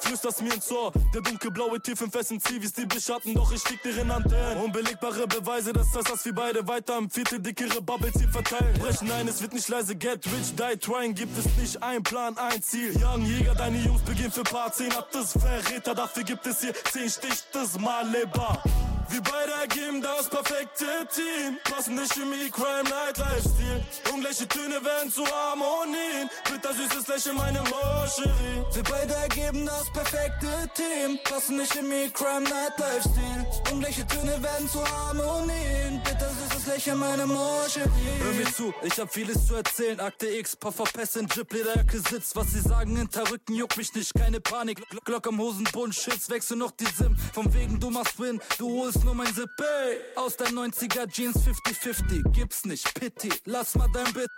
Flüsterst 0.00 0.42
mir 0.42 0.54
ins 0.54 0.70
Ohr, 0.70 0.92
der 1.14 1.20
dunkelblaue 1.20 1.80
Tief 1.80 2.00
im 2.00 2.10
festen 2.10 2.40
Zivis, 2.40 2.72
die 2.72 2.86
beschatten, 2.86 3.34
doch 3.34 3.52
ich 3.52 3.68
lieg 3.70 3.82
dir 3.82 3.96
in 4.00 4.10
Antennen. 4.10 4.62
Unbelegbare 4.62 5.26
Beweise, 5.26 5.72
dass 5.72 5.90
das, 5.92 6.04
dass 6.04 6.24
wir 6.24 6.34
beide 6.34 6.66
weiter 6.66 6.96
am 6.96 7.08
Viertel 7.08 7.40
dickere 7.40 7.80
Bubbles 7.80 8.14
hier 8.18 8.28
verteilen. 8.28 8.78
Brechen 8.78 9.10
ein, 9.10 9.28
es 9.28 9.40
wird 9.40 9.52
nicht 9.52 9.68
leise, 9.68 9.96
get 9.96 10.24
rich, 10.26 10.54
die 10.54 10.78
trying, 10.78 11.14
gibt 11.14 11.36
es 11.38 11.44
nicht 11.56 11.82
ein 11.82 12.02
Plan, 12.02 12.36
ein 12.48 12.62
Ziel. 12.62 12.92
Young 13.02 13.24
Jäger, 13.24 13.54
deine 13.54 13.78
Jungs 13.78 14.02
beginnen 14.02 14.32
für 14.32 14.42
Paar 14.42 14.72
10 14.72 14.92
ab 14.92 15.08
das 15.12 15.32
Verräter, 15.32 15.94
dafür 15.94 16.22
gibt 16.22 16.46
es 16.46 16.60
hier 16.60 16.74
10 16.74 17.10
Stich, 17.10 17.44
das 17.52 17.78
Malebar. 17.78 18.62
Wir 19.08 19.22
beide 19.22 19.52
ergeben 19.52 20.02
das 20.02 20.28
perfekte 20.28 20.84
Team. 21.14 21.58
Passende 21.62 22.02
Chemie, 22.12 22.50
Crime, 22.50 22.82
Night, 22.90 23.16
Lifestyle. 23.18 23.84
Ungleiche 24.12 24.48
Töne 24.48 24.84
werden 24.84 25.12
zu 25.12 25.24
Harmonien. 25.24 26.28
Bitter 26.50 26.74
süßes 26.74 27.06
Lächeln, 27.06 27.36
meine 27.36 27.60
Moscherie. 27.60 28.64
Wir 28.72 28.82
beide 28.82 29.14
ergeben 29.14 29.64
das 29.64 29.90
perfekte 29.92 30.68
Team. 30.74 31.18
Passende 31.22 31.64
Chemie, 31.66 32.10
Crime, 32.12 32.48
Night, 32.48 32.74
Lifestyle. 32.78 33.46
Ungleiche 33.72 34.04
Töne 34.08 34.42
werden 34.42 34.68
zu 34.68 34.82
Harmonien. 34.84 36.02
Bitter 36.02 36.30
Lächeln, 36.76 36.98
meine 36.98 37.26
Moscherie. 37.26 37.88
Hör 38.18 38.32
mir 38.34 38.52
zu, 38.52 38.74
ich 38.82 39.00
hab 39.00 39.10
vieles 39.10 39.46
zu 39.46 39.54
erzählen. 39.54 39.98
Akte 39.98 40.26
X, 40.26 40.54
Puffer, 40.56 40.84
Pass 40.84 41.16
in 41.16 41.26
Jip, 41.26 41.50
Lederjacke 41.50 41.98
sitzt. 42.00 42.36
Was 42.36 42.52
sie 42.52 42.60
sagen 42.60 42.94
hinter 42.94 43.30
Rücken 43.30 43.54
juckt 43.54 43.78
mich 43.78 43.94
nicht, 43.94 44.12
keine 44.14 44.40
Panik. 44.42 44.86
Glock, 44.90 45.04
Glock 45.06 45.26
am 45.26 45.38
Hosenbund, 45.40 45.94
Shits, 45.94 46.28
wechsel 46.28 46.58
noch 46.58 46.72
die 46.72 46.84
Sim. 46.84 47.16
Vom 47.32 47.52
wegen 47.54 47.80
du 47.80 47.88
machst 47.88 48.20
Win, 48.20 48.42
du 48.58 48.68
holst 48.82 49.02
nur 49.04 49.14
mein 49.14 49.34
Zip, 49.34 49.48
ey. 49.58 50.00
Aus 50.16 50.36
der 50.36 50.48
90er 50.48 51.10
Jeans 51.10 51.38
50-50, 51.38 52.30
gibt's 52.32 52.66
nicht, 52.66 52.92
Pity. 52.92 53.30
Lass 53.46 53.74
mal 53.74 53.88
dein 53.94 54.12
Bitte. 54.12 54.28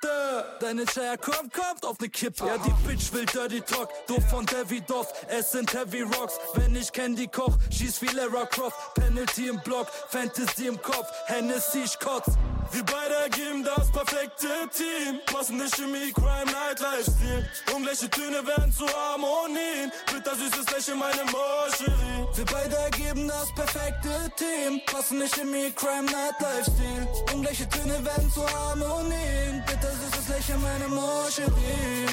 Deine 0.61 0.85
Chaya 0.85 1.16
kommt, 1.16 1.53
kommt 1.53 1.85
auf 1.85 1.98
ne 1.98 2.09
Kippe. 2.09 2.46
Ja, 2.46 2.57
die 2.59 2.72
Bitch 2.87 3.12
will 3.12 3.27
Dirty 3.27 3.62
Talk, 3.62 3.88
Duft 4.07 4.31
von 4.31 4.46
Davidoff. 4.46 5.12
Es 5.27 5.51
sind 5.51 5.72
Heavy 5.74 6.03
Rocks, 6.03 6.35
wenn 6.55 6.77
ich 6.77 6.92
Candy 6.92 7.27
koch, 7.27 7.59
schieß 7.77 8.01
wie 8.03 8.14
Lara 8.14 8.46
Croft. 8.46 8.94
Penalty 8.94 9.48
im 9.48 9.61
Block, 9.62 9.88
Fantasy 10.11 10.68
im 10.68 10.81
Kopf, 10.81 11.09
Hennessy, 11.27 11.81
ich 11.85 11.98
kotz. 11.98 12.27
Wir 12.72 12.84
beide 12.84 13.14
ergeben 13.14 13.64
das 13.64 13.90
perfekte 13.90 14.48
Team. 14.76 15.20
Passende 15.26 15.64
Chemie, 15.74 16.12
Crime, 16.12 16.44
Night, 16.44 16.80
Lifestyle. 16.80 17.48
Ungleiche 17.74 18.08
Töne 18.10 18.46
werden 18.46 18.72
zu 18.72 18.86
Harmonien. 18.86 19.90
Bitter 20.12 20.34
süßes 20.36 20.70
Lächeln, 20.70 20.98
meine 20.98 21.24
Moscherie. 21.24 22.26
Wir 22.34 22.44
beide 22.44 22.76
ergeben 22.76 23.26
das 23.26 23.52
perfekte 23.54 24.30
Team. 24.36 24.80
Passende 24.86 25.26
Chemie, 25.28 25.72
Crime, 25.74 26.04
Night, 26.04 26.36
Lifestyle. 26.40 27.08
Ungleiche 27.34 27.68
Töne 27.68 28.04
werden 28.04 28.30
zu 28.30 28.46
Harmonien. 28.46 29.64
Bitter 29.66 29.92
süßes 29.92 30.28
Lächeln, 30.28 30.62
meine 30.62 30.88
Moscherie. 30.88 32.06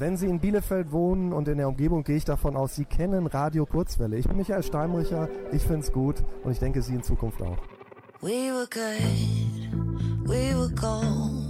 Wenn 0.00 0.16
Sie 0.16 0.28
in 0.28 0.40
Bielefeld 0.40 0.92
wohnen 0.92 1.34
und 1.34 1.46
in 1.46 1.58
der 1.58 1.68
Umgebung, 1.68 2.04
gehe 2.04 2.16
ich 2.16 2.24
davon 2.24 2.56
aus, 2.56 2.74
Sie 2.74 2.86
kennen 2.86 3.26
Radio 3.26 3.66
Kurzwelle. 3.66 4.16
Ich 4.16 4.26
bin 4.26 4.38
Michael 4.38 4.62
Steinbrücher, 4.62 5.28
ich 5.52 5.60
finde 5.60 5.80
es 5.80 5.92
gut 5.92 6.24
und 6.42 6.52
ich 6.52 6.58
denke, 6.58 6.80
Sie 6.80 6.94
in 6.94 7.02
Zukunft 7.02 7.42
auch. 7.42 7.58
We 8.22 8.50
were 8.50 8.66
good, 8.70 10.26
we 10.26 10.56
were 10.56 10.70
gold. 10.70 11.44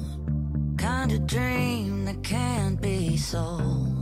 Kind 0.76 1.12
of 1.12 1.24
dream 1.28 2.04
that 2.06 2.24
can't 2.24 2.80
be 2.80 3.16
sold. 3.16 3.99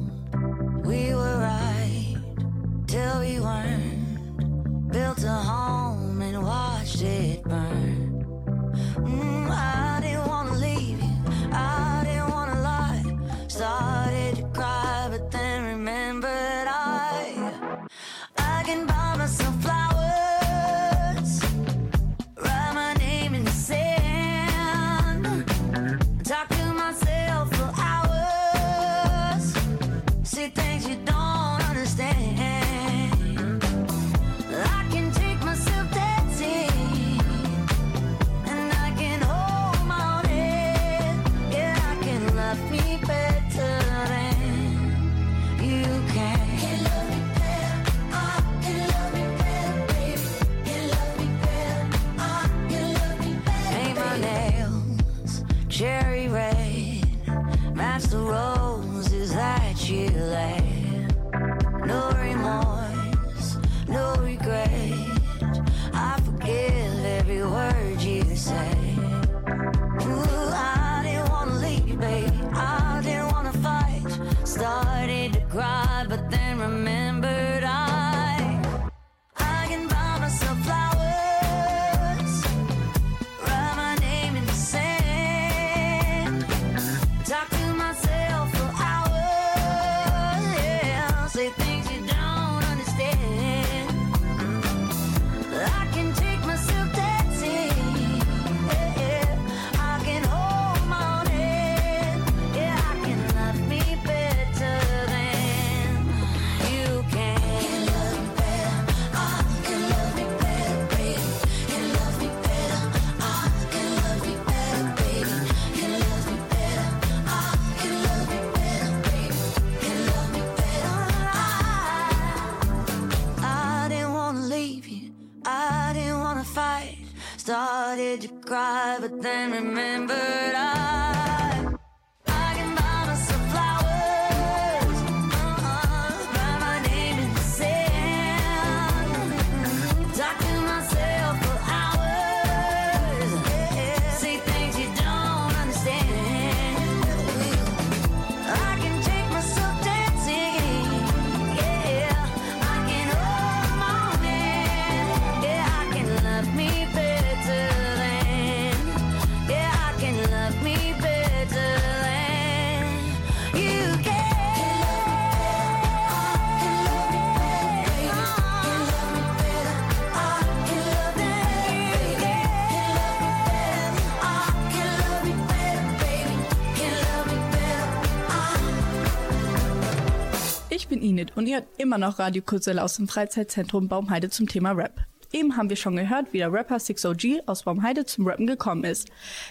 Hört 181.55 181.67
immer 181.77 181.99
noch 181.99 182.19
Radio 182.19 182.43
Kurzwelle 182.43 182.83
aus 182.83 182.97
dem 182.97 183.09
Freizeitzentrum 183.09 183.89
Baumheide 183.89 184.31
zum 184.31 184.49
Thema 184.49 184.73
Rap. 184.73 185.01
Eben 185.33 185.57
haben 185.57 185.69
wir 185.69 185.77
schon 185.77 185.97
gehört, 185.97 186.33
wie 186.33 186.39
der 186.39 186.53
Rapper 186.53 186.77
6OG 186.77 187.41
aus 187.47 187.65
Baumheide 187.65 188.07
zum 188.07 188.27
Rappen 188.27 188.47
gekommen 188.47 188.85
ist. 188.85 189.09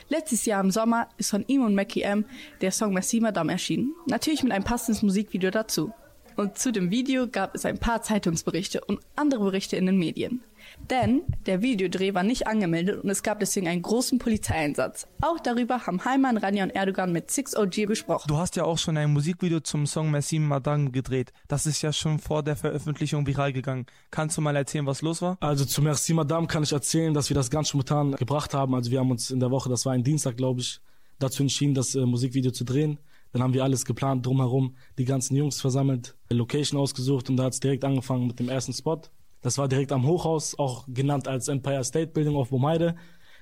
Letztes 0.10 0.46
Jahr 0.46 0.64
im 0.64 0.72
Sommer 0.72 1.08
ist 1.18 1.30
von 1.30 1.46
ihm 1.48 1.64
und 1.64 1.76
Mackie 1.76 2.02
M 2.02 2.26
der 2.62 2.72
Song 2.72 2.94
Merci 2.94 3.20
Madame 3.20 3.52
erschienen. 3.52 3.94
Natürlich 4.08 4.42
mit 4.42 4.52
einem 4.52 4.64
passendes 4.64 5.04
Musikvideo 5.04 5.52
dazu. 5.52 5.94
Und 6.36 6.58
zu 6.58 6.72
dem 6.72 6.92
Video 6.92 7.28
gab 7.28 7.56
es 7.56 7.66
ein 7.66 7.80
paar 7.80 8.02
Zeitungsberichte 8.02 8.82
und 8.86 9.00
andere 9.16 9.44
Berichte 9.44 9.76
in 9.76 9.86
den 9.86 9.98
Medien. 9.98 10.44
Denn 10.90 11.24
der 11.46 11.62
Videodreh 11.62 12.14
war 12.14 12.24
nicht 12.24 12.48
angemeldet 12.48 13.04
und 13.04 13.10
es 13.10 13.22
gab 13.22 13.40
deswegen 13.40 13.68
einen 13.68 13.82
großen 13.82 14.20
Polizeieinsatz. 14.20 15.08
Auch 15.22 15.40
darüber 15.40 15.86
haben 15.86 16.06
Heimann, 16.06 16.38
Rania 16.38 16.64
und 16.64 16.70
Erdogan 16.70 17.12
mit 17.12 17.30
6OG 17.30 17.88
gesprochen. 17.88 18.28
Du 18.28 18.38
hast 18.38 18.56
ja 18.56 18.64
auch 18.64 18.78
schon 18.78 18.96
ein 18.96 19.12
Musikvideo 19.12 19.60
zum 19.60 19.86
Song 19.86 20.12
Merci 20.12 20.40
Madame 20.40 20.92
gedreht. 20.92 21.34
Das 21.48 21.66
ist 21.66 21.82
ja 21.82 21.92
schon 21.92 22.20
vor 22.20 22.42
der 22.42 22.56
Veröffentlichung 22.56 23.28
viral 23.28 23.52
gegangen. 23.52 23.86
Kannst 24.12 24.38
du 24.38 24.42
mal 24.42 24.56
erzählen, 24.56 24.86
was 24.86 25.02
los 25.02 25.22
war? 25.22 25.38
Also 25.42 25.66
zu 25.66 25.82
Merci 25.82 26.14
Madame 26.14 26.48
kann 26.48 26.64
ich 26.64 26.72
erzählen, 26.72 27.14
dass 27.14 27.30
wir 27.30 27.36
das 27.36 27.50
ganz 27.50 27.70
spontan 27.70 28.14
gebracht 28.14 28.54
haben. 28.54 28.74
Also 28.74 28.90
wir 28.90 29.00
haben 29.00 29.12
uns 29.12 29.30
in 29.30 29.42
der 29.42 29.52
Woche, 29.52 29.70
das 29.70 29.86
war 29.86 29.94
ein 29.94 30.04
Dienstag, 30.04 30.38
glaube 30.38 30.62
ich, 30.62 30.80
dazu 31.20 31.44
entschieden, 31.44 31.74
das 31.74 31.96
äh, 31.96 32.06
Musikvideo 32.06 32.52
zu 32.52 32.64
drehen. 32.64 32.98
Dann 33.34 33.44
haben 33.44 33.54
wir 33.54 33.64
alles 33.64 33.86
geplant, 33.86 34.26
drumherum, 34.26 34.76
die 34.98 35.06
ganzen 35.06 35.36
Jungs 35.36 35.60
versammelt, 35.60 36.16
Location 36.30 36.80
ausgesucht 36.80 37.30
und 37.30 37.38
da 37.38 37.44
hat 37.44 37.54
es 37.54 37.60
direkt 37.60 37.84
angefangen 37.84 38.28
mit 38.28 38.40
dem 38.40 38.50
ersten 38.50 38.74
Spot. 38.74 39.02
Das 39.42 39.58
war 39.58 39.68
direkt 39.68 39.92
am 39.92 40.06
Hochhaus, 40.06 40.58
auch 40.58 40.86
genannt 40.88 41.28
als 41.28 41.48
Empire 41.48 41.84
State 41.84 42.12
Building 42.12 42.36
auf 42.36 42.50
Bomheide. 42.50 42.96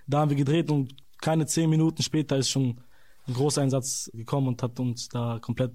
Da 0.07 0.19
haben 0.19 0.29
wir 0.29 0.37
gedreht 0.37 0.69
und 0.69 0.95
keine 1.21 1.45
zehn 1.45 1.69
Minuten 1.69 2.03
später 2.03 2.37
ist 2.37 2.49
schon 2.49 2.81
ein 3.27 3.33
Großeinsatz 3.33 4.11
gekommen 4.13 4.49
und 4.49 4.61
hat 4.61 4.79
uns 4.79 5.09
da 5.09 5.39
komplett 5.41 5.71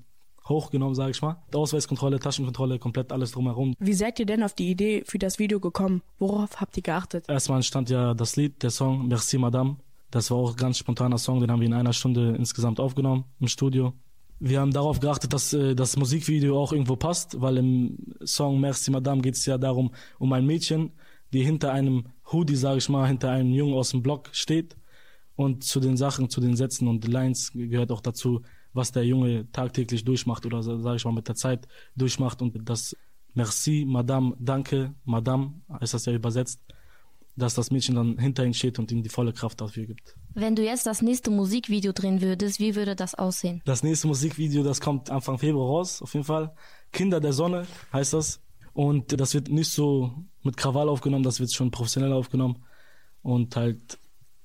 hochgenommen, 0.48 0.94
sage 0.94 1.12
ich 1.12 1.22
mal. 1.22 1.42
Ausweiskontrolle, 1.54 2.18
Taschenkontrolle, 2.18 2.78
komplett 2.78 3.12
alles 3.12 3.32
drumherum. 3.32 3.74
Wie 3.78 3.92
seid 3.92 4.18
ihr 4.18 4.26
denn 4.26 4.42
auf 4.42 4.54
die 4.54 4.70
Idee 4.70 5.02
für 5.06 5.18
das 5.18 5.38
Video 5.38 5.60
gekommen? 5.60 6.02
Worauf 6.18 6.60
habt 6.60 6.76
ihr 6.76 6.82
geachtet? 6.82 7.24
Erstmal 7.28 7.58
entstand 7.58 7.88
ja 7.88 8.14
das 8.14 8.36
Lied, 8.36 8.62
der 8.62 8.70
Song 8.70 9.08
Merci 9.08 9.38
Madame. 9.38 9.76
Das 10.10 10.30
war 10.30 10.38
auch 10.38 10.50
ein 10.50 10.56
ganz 10.56 10.78
spontaner 10.78 11.18
Song, 11.18 11.40
den 11.40 11.50
haben 11.50 11.60
wir 11.60 11.66
in 11.66 11.74
einer 11.74 11.92
Stunde 11.92 12.34
insgesamt 12.36 12.80
aufgenommen 12.80 13.24
im 13.38 13.46
Studio. 13.46 13.92
Wir 14.42 14.60
haben 14.60 14.72
darauf 14.72 15.00
geachtet, 15.00 15.34
dass 15.34 15.52
äh, 15.52 15.74
das 15.74 15.96
Musikvideo 15.96 16.58
auch 16.58 16.72
irgendwo 16.72 16.96
passt, 16.96 17.40
weil 17.40 17.58
im 17.58 17.98
Song 18.24 18.58
Merci 18.58 18.90
Madame 18.90 19.20
geht 19.20 19.34
es 19.34 19.44
ja 19.44 19.58
darum, 19.58 19.92
um 20.18 20.32
ein 20.32 20.46
Mädchen, 20.46 20.92
die 21.32 21.44
hinter 21.44 21.72
einem 21.72 22.06
Hoodie, 22.32 22.56
sage 22.56 22.78
ich 22.78 22.88
mal, 22.88 23.06
hinter 23.06 23.30
einem 23.30 23.52
Jungen 23.52 23.74
aus 23.74 23.90
dem 23.90 24.02
Block 24.02 24.30
steht. 24.32 24.76
Und 25.36 25.62
zu 25.64 25.78
den 25.78 25.96
Sachen, 25.98 26.30
zu 26.30 26.40
den 26.40 26.56
Sätzen 26.56 26.88
und 26.88 27.06
Lines 27.06 27.52
gehört 27.52 27.92
auch 27.92 28.00
dazu, 28.00 28.40
was 28.72 28.92
der 28.92 29.04
Junge 29.04 29.50
tagtäglich 29.52 30.04
durchmacht 30.04 30.46
oder 30.46 30.62
sage 30.62 30.96
ich 30.96 31.04
mal 31.04 31.12
mit 31.12 31.28
der 31.28 31.34
Zeit 31.34 31.68
durchmacht. 31.94 32.40
Und 32.40 32.68
das 32.68 32.96
Merci, 33.34 33.84
Madame, 33.86 34.34
Danke, 34.38 34.94
Madame, 35.04 35.52
ist 35.80 35.94
das 35.94 36.06
ja 36.06 36.14
übersetzt, 36.14 36.60
dass 37.36 37.54
das 37.54 37.70
Mädchen 37.70 37.94
dann 37.94 38.18
hinter 38.18 38.44
ihm 38.44 38.52
steht 38.52 38.78
und 38.78 38.90
ihm 38.92 39.02
die 39.02 39.08
volle 39.08 39.32
Kraft 39.32 39.60
dafür 39.60 39.86
gibt. 39.86 40.16
Wenn 40.34 40.56
du 40.56 40.64
jetzt 40.64 40.86
das 40.86 41.02
nächste 41.02 41.30
Musikvideo 41.30 41.92
drehen 41.92 42.20
würdest, 42.20 42.60
wie 42.60 42.74
würde 42.74 42.96
das 42.96 43.14
aussehen? 43.14 43.62
Das 43.64 43.82
nächste 43.82 44.08
Musikvideo, 44.08 44.62
das 44.62 44.80
kommt 44.80 45.10
Anfang 45.10 45.38
Februar 45.38 45.68
raus, 45.68 46.02
auf 46.02 46.12
jeden 46.14 46.26
Fall. 46.26 46.54
Kinder 46.92 47.20
der 47.20 47.32
Sonne 47.32 47.66
heißt 47.92 48.12
das. 48.12 48.40
Und 48.72 49.18
das 49.18 49.34
wird 49.34 49.48
nicht 49.48 49.70
so 49.70 50.12
mit 50.42 50.56
Krawall 50.56 50.88
aufgenommen, 50.88 51.24
das 51.24 51.40
wird 51.40 51.52
schon 51.52 51.70
professionell 51.70 52.12
aufgenommen. 52.12 52.64
Und 53.22 53.56
halt, 53.56 53.98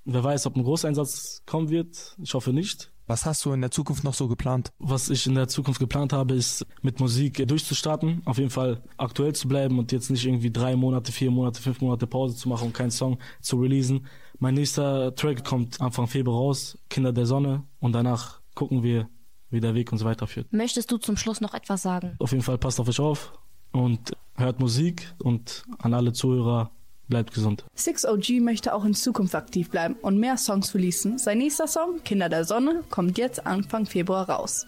wer 0.03 0.23
weiß, 0.23 0.45
ob 0.47 0.55
ein 0.55 0.63
Großeinsatz 0.63 1.43
kommen 1.45 1.69
wird. 1.69 2.15
Ich 2.21 2.33
hoffe 2.33 2.51
nicht. 2.51 2.91
Was 3.07 3.25
hast 3.25 3.45
du 3.45 3.53
in 3.53 3.61
der 3.61 3.69
Zukunft 3.69 4.03
noch 4.03 4.15
so 4.15 4.27
geplant? 4.27 4.71
Was 4.79 5.09
ich 5.11 5.27
in 5.27 5.35
der 5.35 5.47
Zukunft 5.47 5.79
geplant 5.79 6.11
habe, 6.11 6.33
ist 6.33 6.65
mit 6.81 6.99
Musik 6.99 7.47
durchzustarten, 7.47 8.23
auf 8.25 8.39
jeden 8.39 8.49
Fall 8.49 8.81
aktuell 8.97 9.33
zu 9.33 9.47
bleiben 9.47 9.77
und 9.77 9.91
jetzt 9.91 10.09
nicht 10.09 10.25
irgendwie 10.25 10.51
drei 10.51 10.75
Monate, 10.75 11.11
vier 11.11 11.29
Monate, 11.29 11.61
fünf 11.61 11.81
Monate 11.81 12.07
Pause 12.07 12.35
zu 12.35 12.49
machen 12.49 12.67
und 12.67 12.73
keinen 12.73 12.91
Song 12.91 13.19
zu 13.41 13.57
releasen. 13.57 14.07
Mein 14.39 14.55
nächster 14.55 15.13
Track 15.13 15.43
kommt 15.43 15.79
Anfang 15.81 16.07
Februar 16.07 16.37
raus, 16.37 16.79
Kinder 16.89 17.13
der 17.13 17.27
Sonne, 17.27 17.63
und 17.79 17.93
danach 17.93 18.41
gucken 18.55 18.81
wir, 18.81 19.07
wie 19.51 19.59
der 19.59 19.75
Weg 19.75 19.91
uns 19.91 20.03
weiterführt. 20.03 20.51
Möchtest 20.51 20.91
du 20.91 20.97
zum 20.97 21.15
Schluss 21.15 21.41
noch 21.41 21.53
etwas 21.53 21.83
sagen? 21.83 22.15
Auf 22.19 22.31
jeden 22.31 22.43
Fall 22.43 22.57
passt 22.57 22.79
auf 22.79 22.87
euch 22.87 22.99
auf 22.99 23.33
und 23.71 24.13
hört 24.35 24.59
Musik 24.59 25.13
und 25.23 25.63
an 25.77 25.93
alle 25.93 26.11
Zuhörer 26.11 26.71
bleibt 27.07 27.33
gesund. 27.33 27.63
6OG 27.77 28.41
möchte 28.41 28.73
auch 28.73 28.85
in 28.85 28.93
Zukunft 28.93 29.35
aktiv 29.35 29.69
bleiben 29.69 29.95
und 30.01 30.17
mehr 30.17 30.37
Songs 30.37 30.73
releasen. 30.73 31.17
Sein 31.17 31.37
nächster 31.37 31.67
Song, 31.67 32.01
Kinder 32.03 32.29
der 32.29 32.45
Sonne, 32.45 32.83
kommt 32.89 33.17
jetzt 33.17 33.45
Anfang 33.45 33.85
Februar 33.85 34.29
raus. 34.29 34.65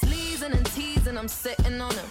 Sleezing 0.00 0.52
and 0.52 0.74
teasing, 0.74 1.16
I'm 1.16 1.28
sitting 1.28 1.80
on 1.80 1.90
him. 1.90 2.06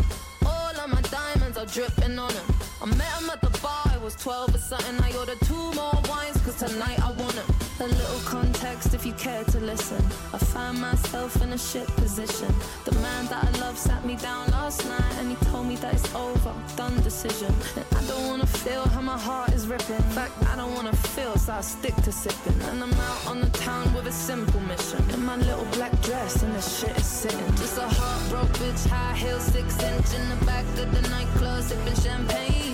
All 0.46 0.76
of 0.76 0.88
my 0.88 1.02
diamonds 1.10 1.58
are 1.58 1.66
dripping 1.66 2.18
on 2.18 2.32
him. 2.32 2.46
I 2.82 2.86
met 2.88 3.20
him 3.20 3.30
at 3.30 3.42
the 3.42 3.60
bar, 3.62 3.84
I 3.86 4.04
was 4.04 4.16
12 4.16 4.56
or 4.56 4.58
something. 4.58 4.96
I 5.04 5.16
ordered 5.18 5.40
two 5.46 5.72
more 5.74 5.94
wines, 6.10 6.38
cause 6.44 6.58
tonight 6.60 7.00
I 7.00 7.12
want 7.12 7.34
him. 7.34 7.61
A 7.82 7.88
little 7.88 8.20
context 8.26 8.94
if 8.94 9.08
you 9.08 9.14
care 9.14 9.44
to 9.44 9.60
listen. 9.60 9.98
I 10.32 10.38
find 10.38 10.80
myself 10.80 11.42
in 11.42 11.52
a 11.52 11.58
shit 11.58 11.88
position. 11.96 12.54
The 12.86 12.92
man 13.00 13.26
that 13.26 13.44
I 13.44 13.50
love 13.60 13.76
sat 13.76 14.06
me 14.06 14.16
down 14.18 14.52
last 14.52 14.88
night 14.88 15.16
and 15.18 15.32
he 15.32 15.36
told 15.48 15.66
me 15.66 15.78
that 15.78 15.96
it's 15.96 16.14
over, 16.14 16.54
done 16.76 16.96
decision. 17.02 17.52
And 17.76 17.86
I 17.98 18.04
don't 18.04 18.28
wanna 18.28 18.46
feel 18.46 18.84
how 18.90 19.02
my 19.02 19.18
heart 19.18 19.52
is 19.54 19.68
ripping. 19.68 19.96
In 19.96 20.14
fact, 20.14 20.34
I 20.48 20.56
don't 20.58 20.76
wanna 20.76 20.94
feel, 20.94 21.36
so 21.38 21.54
I 21.54 21.62
stick 21.62 21.96
to 22.04 22.12
sipping. 22.12 22.62
And 22.70 22.84
I'm 22.84 22.94
out 22.94 23.26
on 23.26 23.42
the 23.42 23.50
town 23.50 23.92
with 23.96 24.06
a 24.06 24.12
simple 24.12 24.60
mission. 24.62 25.04
In 25.10 25.26
my 25.26 25.38
little 25.38 25.66
black 25.74 26.00
dress 26.04 26.44
and 26.44 26.54
the 26.54 26.62
shit 26.62 26.96
is 26.96 27.08
sitting. 27.08 27.50
Just 27.56 27.80
a 27.80 27.88
heartbroken 27.88 28.54
bitch, 28.62 28.88
high 28.90 29.16
heels, 29.16 29.42
six 29.42 29.82
inch 29.82 30.14
in 30.14 30.30
the 30.30 30.46
back 30.46 30.66
of 30.78 30.94
the 30.94 31.02
nightclub, 31.10 31.64
sipping 31.64 31.96
champagne. 31.96 32.71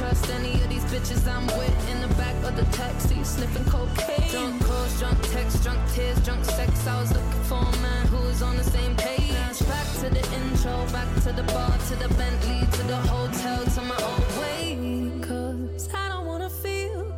Trust 0.00 0.30
any 0.30 0.54
of 0.54 0.68
these 0.70 0.84
bitches 0.84 1.28
I'm 1.28 1.46
with 1.58 1.90
in 1.90 2.00
the 2.00 2.08
back 2.14 2.34
of 2.42 2.56
the 2.56 2.64
taxi, 2.74 3.22
sniffing 3.22 3.66
cocaine. 3.66 4.30
Drunk 4.30 4.64
calls, 4.64 4.98
drunk 4.98 5.20
texts, 5.30 5.62
drunk 5.62 5.78
tears, 5.92 6.18
drunk 6.24 6.42
sex. 6.42 6.86
I 6.86 7.02
was 7.02 7.12
looking 7.12 7.42
for 7.42 7.58
a 7.58 7.76
man 7.82 8.06
who 8.06 8.16
was 8.26 8.40
on 8.40 8.56
the 8.56 8.64
same 8.64 8.96
page. 8.96 9.58
Back 9.68 9.86
to 10.00 10.08
the 10.08 10.24
intro, 10.38 10.86
back 10.90 11.06
to 11.24 11.32
the 11.32 11.42
bar, 11.52 11.76
to 11.88 11.96
the 11.96 12.08
Bentley, 12.14 12.60
to 12.78 12.82
the 12.84 12.96
hotel, 12.96 13.62
to 13.62 13.82
my 13.82 14.00
own 14.10 14.22
way. 14.40 15.20
Cause 15.20 15.90
I 15.92 16.08
don't 16.08 16.24
wanna 16.24 16.48
feel 16.48 17.12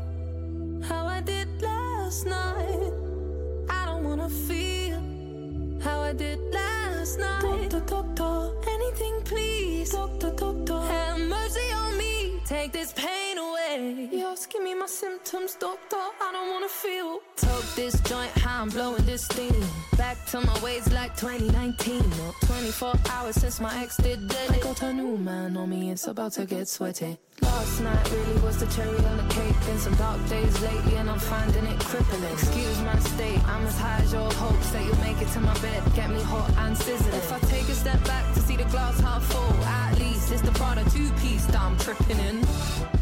how 0.83 1.07
I 1.07 1.21
did 1.21 1.63
last 1.63 2.27
night. 2.27 2.93
I 3.71 3.87
don't 3.87 4.03
wanna 4.03 4.29
feel 4.29 4.99
how 5.85 6.01
I 6.01 6.13
did 6.15 6.41
last 6.53 6.82
night. 7.19 7.71
Doctor, 7.71 7.81
doctor, 7.81 8.53
anything 8.69 9.23
please. 9.25 9.91
Doctor, 9.91 10.31
doctor, 10.31 10.81
have 10.81 11.19
mercy 11.21 11.73
on 11.73 11.99
me. 11.99 12.41
Take 12.47 12.73
this 12.73 12.93
pain 12.93 13.39
away. 13.39 14.09
Yes, 14.13 14.47
give 14.47 14.63
me 14.63 14.75
my 14.75 14.87
symptoms, 14.87 15.55
doctor. 15.57 15.97
I 15.97 16.31
don't 16.33 16.51
wanna 16.51 16.69
feel. 16.69 17.21
Took 17.37 17.65
this 17.75 18.01
joint, 18.03 18.31
how 18.39 18.63
I'm 18.63 18.69
blowing 18.69 19.05
this 19.05 19.25
steam. 19.25 19.65
Back 19.97 20.25
to 20.27 20.41
my 20.41 20.59
ways 20.61 20.91
like 20.93 21.17
2019. 21.17 21.99
No, 21.99 22.35
24 22.47 22.95
hours 23.11 23.35
since 23.37 23.61
my 23.61 23.75
ex 23.83 23.97
did 23.97 24.29
dead. 24.29 24.51
I 24.51 24.59
got 24.59 24.83
a 24.83 24.93
new 24.93 25.17
man 25.19 25.57
on 25.57 25.71
me, 25.71 25.91
it's 25.91 26.07
about 26.07 26.33
to 26.33 26.47
get 26.47 26.69
sweaty. 26.69 27.19
Last 27.53 27.81
night 27.83 28.11
really 28.13 28.41
was 28.41 28.57
the 28.59 28.67
cherry 28.75 28.97
on 29.05 29.17
the 29.19 29.35
cake. 29.35 29.55
Been 29.67 29.79
some 29.79 29.95
dark 29.97 30.19
days 30.27 30.59
lately, 30.63 30.97
and 30.97 31.11
I'm 31.11 31.19
finding 31.19 31.67
it 31.67 31.79
crippling. 31.81 32.25
Excuse 32.33 32.81
my 32.81 32.99
state, 32.99 33.41
I'm 33.47 33.67
as 33.67 33.79
high 33.79 34.01
as 34.03 34.13
your 34.13 34.33
hopes 34.33 34.71
that 34.71 34.83
you'll 34.87 35.05
make 35.09 35.21
it 35.21 35.29
to 35.35 35.41
my 35.41 35.57
bed. 35.61 35.83
Get 35.95 36.09
me 36.11 36.23
hot 36.23 36.51
and 36.65 36.77
sizzling. 36.77 37.15
If 37.15 37.31
I 37.31 37.39
take 37.55 37.69
a 37.69 37.75
step 37.75 38.03
back 38.05 38.25
to 38.35 38.41
see 38.41 38.57
the 38.57 38.65
glass 38.65 38.99
half 39.01 39.23
full, 39.25 39.65
at 39.65 39.99
least 39.99 40.33
it's 40.33 40.41
the 40.43 40.53
Prada 40.53 40.83
two 40.91 41.11
piece 41.21 41.45
that 41.47 41.61
I'm 41.61 41.77
tripping 41.77 42.19
in. 42.21 43.02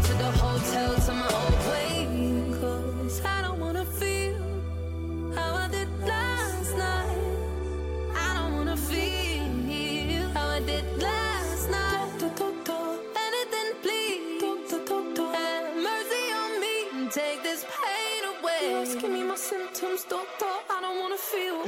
symptoms, 19.91 20.03
doctor. 20.09 20.45
I 20.69 20.81
don't 20.81 20.99
wanna 20.99 21.17
feel. 21.17 21.65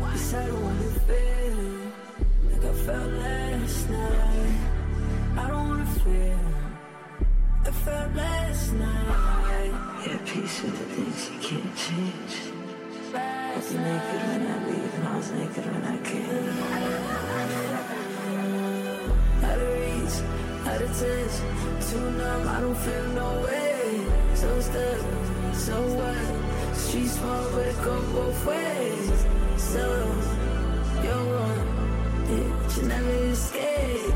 Yes, 0.00 0.34
I 0.34 0.46
don't 0.46 0.62
wanna 0.62 0.90
feel 1.06 1.58
like 2.50 2.64
I 2.64 2.72
felt 2.86 3.12
last 3.12 3.90
night. 3.90 4.56
I 5.36 5.48
don't 5.48 5.68
wanna 5.68 5.86
feel 5.86 6.40
I 7.64 7.70
felt 7.70 8.14
last 8.14 8.72
night. 8.72 9.72
Yeah, 10.06 10.18
peace 10.24 10.62
with 10.62 10.78
the 10.78 10.84
things 10.94 11.30
you 11.30 11.38
can't 11.48 11.76
change. 11.76 12.34
I 13.14 13.56
was 13.56 13.72
naked 13.72 14.22
when 14.28 14.46
I 14.46 14.66
leave, 14.66 14.94
and 14.94 15.08
I 15.08 15.16
was 15.16 15.30
naked 15.32 15.66
when 15.72 15.84
I 15.84 15.98
came. 16.08 16.58
Out 19.44 19.58
of 19.58 19.70
reach, 19.80 20.16
out 20.66 20.78
bad 20.78 20.82
it 20.82 20.90
is. 20.90 21.34
Too 21.90 22.10
numb, 22.10 22.48
I 22.48 22.60
don't 22.60 22.76
feel 22.76 23.06
no 23.22 23.28
way. 23.44 24.06
So 24.34 24.60
still, 24.60 25.04
so 25.54 25.76
what? 25.96 26.45
Street 26.76 27.08
small, 27.08 27.50
but 27.52 27.66
it 27.66 27.82
go 27.82 28.00
both 28.12 28.46
ways. 28.46 29.24
So, 29.56 29.82
you're 31.02 31.24
one, 31.42 31.66
Yeah, 32.30 32.76
you 32.76 32.82
never 32.88 33.12
escape. 33.32 34.14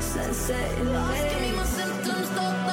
Sunset 0.00 0.78
in 0.78 0.86
the 0.86 0.92
Lost, 0.92 1.22
give 1.30 1.40
me 1.40 1.52
my 1.56 1.64
symptoms, 1.64 2.28
doctor. 2.30 2.67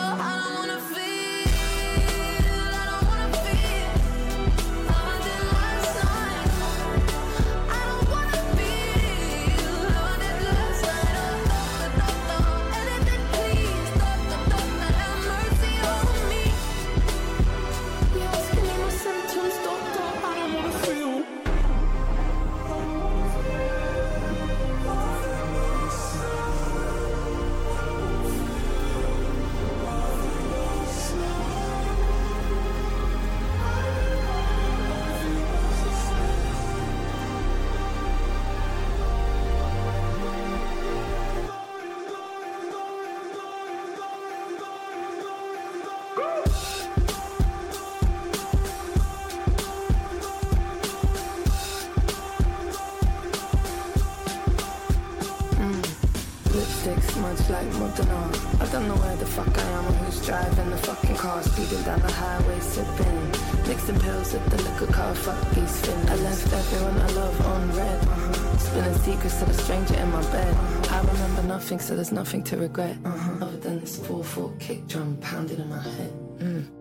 Nothing, 72.26 72.46
so 72.46 72.56
there's 72.56 72.58
nothing 72.58 72.58
to 72.58 72.58
regret. 72.58 72.98
Uh-huh. 73.06 73.46
Other 73.46 73.58
than 73.58 73.80
this 73.80 74.00
4-4 74.00 74.60
kick 74.60 74.88
drum 74.88 75.18
pounding 75.22 75.60
in 75.60 75.70
my 75.70 75.82
head. 75.82 76.14
Mm. 76.40 76.72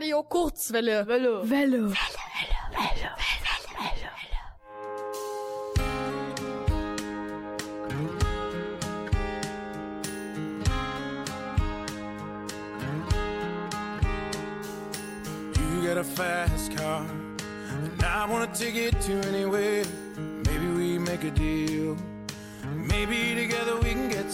Radio 0.00 0.22
Kurzwelle. 0.22 1.06
Welle. 1.06 1.44
Welle. 1.44 1.72
You 1.72 1.94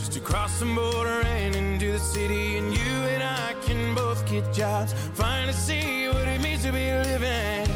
Just 0.00 0.12
to 0.12 0.20
cross 0.20 0.58
the 0.58 0.64
border 0.64 1.20
and 1.26 1.54
into 1.54 1.92
the 1.92 1.98
city. 1.98 2.56
And 2.56 2.72
you 2.72 2.92
and 3.12 3.22
I 3.22 3.54
can 3.66 3.94
both 3.94 4.26
get 4.26 4.50
jobs. 4.50 4.94
Finally 5.12 5.52
see 5.52 6.08
what 6.08 6.26
it 6.26 6.40
means 6.40 6.62
to 6.62 6.72
be 6.72 6.90
living. 6.90 7.66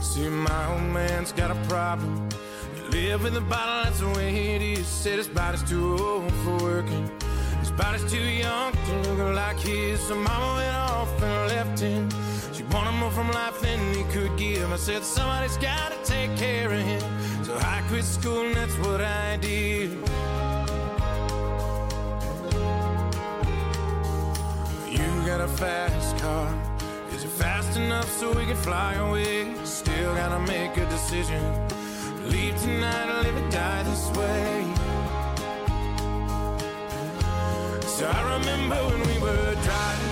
See, 0.00 0.26
my 0.26 0.72
old 0.72 0.88
man's 0.98 1.32
got 1.32 1.50
a 1.50 1.58
problem. 1.68 2.30
He 2.76 3.08
live 3.08 3.26
in 3.26 3.34
the 3.34 3.42
bottle, 3.42 3.84
that's 3.84 4.00
the 4.00 4.08
way 4.08 4.54
it 4.54 4.62
is. 4.62 4.86
Said 4.86 5.18
his 5.18 5.28
body's 5.28 5.62
too 5.62 5.98
old 5.98 6.32
for 6.44 6.56
working. 6.64 7.10
His 7.60 7.72
body's 7.72 8.10
too 8.10 8.26
young 8.44 8.72
to 8.72 9.12
look 9.12 9.36
like 9.36 9.60
his. 9.60 10.00
So 10.00 10.14
mama 10.14 10.54
went 10.56 10.76
off 10.76 11.22
and 11.22 11.48
left 11.54 11.80
him. 11.80 12.08
She 12.62 12.74
wanted 12.74 12.92
more 12.92 13.10
from 13.10 13.28
life 13.32 13.60
than 13.60 13.92
he 13.94 14.04
could 14.04 14.36
give. 14.38 14.72
I 14.72 14.76
said, 14.76 15.02
somebody's 15.02 15.56
gotta 15.56 15.96
take 16.04 16.36
care 16.36 16.70
of 16.70 16.80
him. 16.80 17.02
So 17.44 17.56
I 17.56 17.82
quit 17.88 18.04
school 18.04 18.46
and 18.46 18.54
that's 18.54 18.76
what 18.78 19.00
I 19.00 19.36
did. 19.38 19.90
You 24.90 25.26
got 25.26 25.40
a 25.40 25.48
fast 25.48 26.16
car. 26.18 26.48
Is 27.12 27.24
it 27.24 27.30
fast 27.30 27.76
enough 27.76 28.08
so 28.18 28.32
we 28.32 28.44
can 28.46 28.56
fly 28.56 28.94
away? 28.94 29.52
Still 29.64 30.14
gotta 30.14 30.38
make 30.40 30.76
a 30.76 30.86
decision. 30.88 31.42
Leave 32.28 32.56
tonight 32.60 33.08
or 33.10 33.22
live 33.24 33.36
or 33.36 33.50
die 33.50 33.82
this 33.82 34.06
way. 34.16 34.64
So 37.86 38.06
I 38.06 38.38
remember 38.38 38.76
when 38.76 39.00
we 39.08 39.18
were 39.18 39.54
driving, 39.66 40.11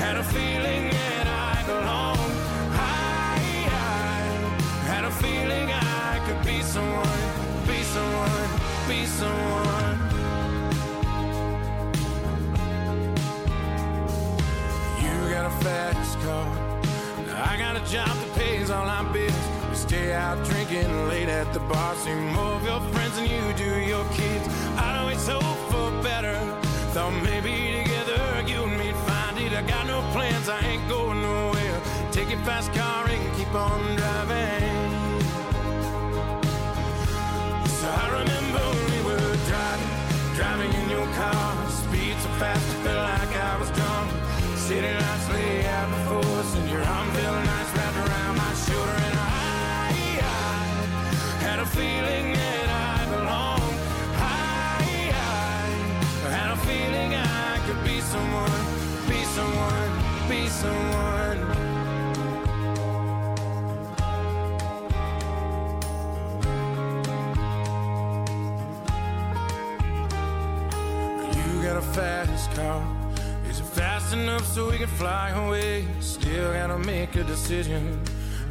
had 0.00 0.16
a 0.16 0.24
feeling 0.24 0.88
that 0.88 1.26
I 1.26 1.62
belonged. 1.66 2.34
I, 2.72 3.36
I 3.68 4.22
had 4.92 5.04
a 5.04 5.10
feeling 5.10 5.66
I 5.70 6.20
could 6.26 6.42
be 6.42 6.62
someone, 6.62 7.22
be 7.68 7.82
someone, 7.94 8.48
be 8.88 9.04
someone. 9.20 9.96
You 15.04 15.14
got 15.34 15.44
a 15.52 15.54
fast 15.64 16.18
car. 16.24 16.48
I 17.50 17.58
got 17.58 17.76
a 17.76 17.84
job 17.92 18.08
that 18.08 18.32
pays 18.36 18.70
all 18.70 18.86
my 18.86 19.02
bills. 19.12 19.46
We 19.68 19.76
stay 19.76 20.14
out 20.14 20.42
drinking 20.46 21.08
late 21.08 21.28
at 21.28 21.52
the 21.52 21.60
bar. 21.60 21.94
See 21.96 22.14
more 22.14 22.54
of 22.58 22.64
your 22.64 22.80
friends 22.92 23.16
than 23.16 23.26
you 23.26 23.44
do 23.64 23.70
your 23.80 24.06
kids. 24.14 24.48
I'd 24.78 24.98
always 25.00 25.26
hope 25.28 25.60
for 25.70 25.90
better. 26.02 26.36
Thought 26.94 27.22
maybe 27.22 27.89
plans, 30.12 30.48
I 30.48 30.60
ain't 30.60 30.88
going 30.88 31.20
nowhere. 31.22 31.80
Take 32.12 32.30
your 32.30 32.40
fast 32.40 32.72
car 32.72 33.06
and 33.06 33.36
keep 33.36 33.52
on 33.54 33.80
driving. 33.96 34.90
So 37.78 37.86
I 38.02 38.06
remember 38.18 38.64
we 38.90 38.98
were 39.08 39.36
driving, 39.50 39.92
driving 40.34 40.72
in 40.80 40.90
your 40.90 41.06
car. 41.14 41.70
Speed 41.70 42.16
so 42.24 42.28
fast, 42.40 42.64
it 42.72 42.78
felt 42.84 43.04
like 43.10 43.34
I 43.50 43.56
was 43.60 43.70
drunk. 43.70 44.10
Sitting 44.56 44.99
someone. 60.50 61.38
You 71.36 71.62
got 71.62 71.76
a 71.76 71.82
fast 71.94 72.50
car. 72.52 72.84
Is 73.48 73.60
it 73.60 73.64
fast 73.64 74.12
enough 74.12 74.44
so 74.44 74.70
we 74.70 74.78
can 74.78 74.88
fly 74.88 75.30
away? 75.30 75.86
Still 76.00 76.52
gotta 76.52 76.78
make 76.78 77.14
a 77.14 77.24
decision. 77.24 78.02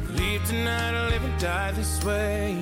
Leave 0.08 0.44
tonight 0.46 0.94
or 0.94 1.10
live 1.10 1.24
and 1.24 1.40
die 1.40 1.72
this 1.72 2.02
way. 2.04 2.60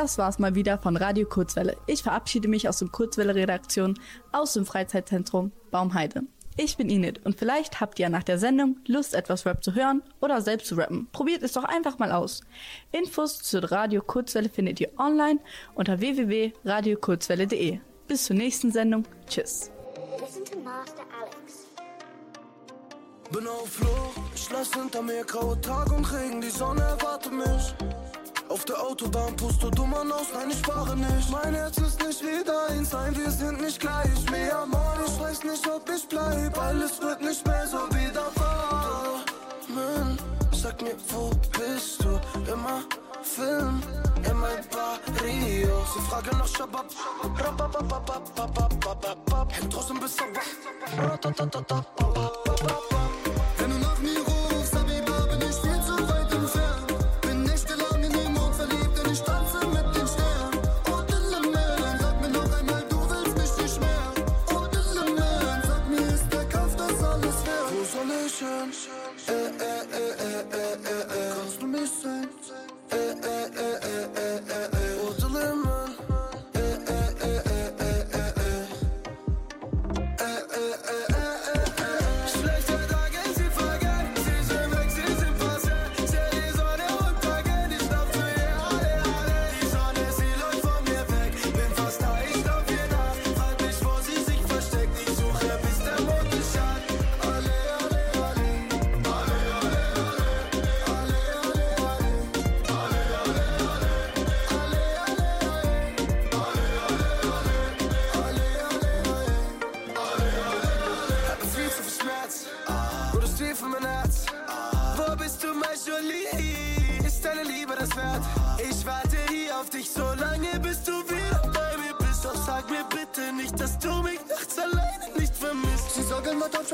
Das 0.00 0.16
war's 0.16 0.38
mal 0.38 0.54
wieder 0.54 0.78
von 0.78 0.96
Radio 0.96 1.26
Kurzwelle. 1.26 1.76
Ich 1.88 2.04
verabschiede 2.04 2.46
mich 2.46 2.68
aus 2.68 2.78
dem 2.78 2.92
Kurzwelle-Redaktion 2.92 3.98
aus 4.30 4.52
dem 4.52 4.64
Freizeitzentrum 4.64 5.50
Baumheide. 5.72 6.22
Ich 6.56 6.76
bin 6.76 6.88
Init 6.88 7.26
und 7.26 7.36
vielleicht 7.36 7.80
habt 7.80 7.98
ihr 7.98 8.08
nach 8.08 8.22
der 8.22 8.38
Sendung 8.38 8.76
Lust, 8.86 9.12
etwas 9.12 9.44
Rap 9.44 9.64
zu 9.64 9.74
hören 9.74 10.04
oder 10.20 10.40
selbst 10.40 10.68
zu 10.68 10.76
rappen. 10.76 11.08
Probiert 11.10 11.42
es 11.42 11.50
doch 11.50 11.64
einfach 11.64 11.98
mal 11.98 12.12
aus. 12.12 12.42
Infos 12.92 13.42
zur 13.42 13.72
Radio 13.72 14.00
Kurzwelle 14.00 14.48
findet 14.48 14.78
ihr 14.78 14.92
online 15.00 15.40
unter 15.74 15.98
www.radiokurzwelle.de. 15.98 17.80
Bis 18.06 18.24
zur 18.24 18.36
nächsten 18.36 18.70
Sendung. 18.70 19.04
Tschüss. 19.26 19.72
Listen 20.20 20.44
to 20.44 20.60
Master 20.60 21.02
Alex. 21.20 21.66
Bin 23.32 23.48
auf 23.48 23.68
Flucht, 23.68 24.20
ich 24.32 24.48
lass 24.52 24.72
hinter 24.72 25.02
mir 25.02 25.24
graue 25.24 25.60
Tage 25.60 25.92
und 25.92 26.04
Regen, 26.12 26.40
die 26.40 26.50
Sonne 26.50 26.82
erwartet 26.82 27.32
mich. 27.32 27.74
Auf 28.48 28.64
der 28.64 28.80
Autobahn 28.80 29.36
pust 29.36 29.62
du 29.62 29.70
dumm 29.70 29.94
aus, 29.94 30.28
nein, 30.32 30.50
ich 30.50 30.62
fahre 30.62 30.96
nicht. 30.96 31.30
Mein 31.30 31.54
Herz 31.54 31.76
ist 31.78 32.02
nicht 32.02 32.22
wie 32.22 32.44
dein 32.44 32.84
Sein, 32.84 33.16
wir 33.16 33.30
sind 33.30 33.60
nicht 33.60 33.78
gleich. 33.78 34.30
Mehr 34.30 34.64
Mann, 34.66 34.98
ich 35.06 35.20
weiß 35.20 35.44
nicht, 35.44 35.66
ob 35.68 35.88
ich 35.94 36.08
bleib. 36.08 36.58
Alles 36.58 37.00
wird 37.00 37.20
nicht 37.20 37.46
mehr 37.46 37.66
so 37.66 37.78
wie 37.90 38.12
da 38.12 38.28
sag 40.68 40.82
mir, 40.82 40.96
wo 41.08 41.30
bist 41.56 42.02
du? 42.02 42.20
Immer 42.50 42.82
Film 43.22 43.82
in 44.28 44.36
mein 44.38 44.64
Barrio. 44.70 45.84
Sie 45.92 46.00
fragen 46.08 46.38
nach 46.38 46.46
Shabab. 46.46 46.86
Hält 49.50 49.74
draußen 49.74 50.00
bis 50.00 50.16
er 50.18 50.26
wach. 50.34 50.50
Solution. 67.88 68.70
Eh, 69.28 69.32
eh, 69.32 69.82
eh, 69.92 70.14
eh, 70.20 70.44
eh, 70.52 70.76
eh, 70.84 71.04
eh. 71.08 71.32
Cause 71.34 71.56
to 71.56 71.66
me, 71.66 71.80
eh, 71.80 73.14
eh, 73.22 73.48
eh. 73.56 73.77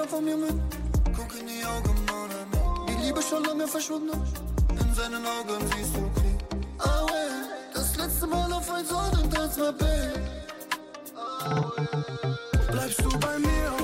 Von 0.09 0.25
mir 0.25 0.37
mit. 0.37 0.55
Guck 1.17 1.41
in 1.41 1.47
die 1.47 1.65
Augen, 1.65 1.95
Mann, 2.07 2.31
an. 2.31 2.87
Die 2.89 3.07
Liebe 3.07 3.21
schon 3.23 3.45
lange 3.45 3.67
verschwunden. 3.67 4.21
In 4.71 4.95
seinen 4.95 5.25
Augen 5.25 5.61
siehst 5.77 5.97
du 5.97 6.01
Krieg. 6.21 6.39
Oh, 6.79 7.07
ey, 7.09 7.75
das 7.75 7.97
letzte 7.97 8.27
Mal 8.27 8.53
auf 8.53 8.71
ein 8.71 8.85
Sonnentag 8.85 9.59
war 9.59 9.73
Babe. 9.73 10.21
Bleibst 12.71 13.01
du 13.01 13.19
bei 13.19 13.39
mir, 13.39 13.84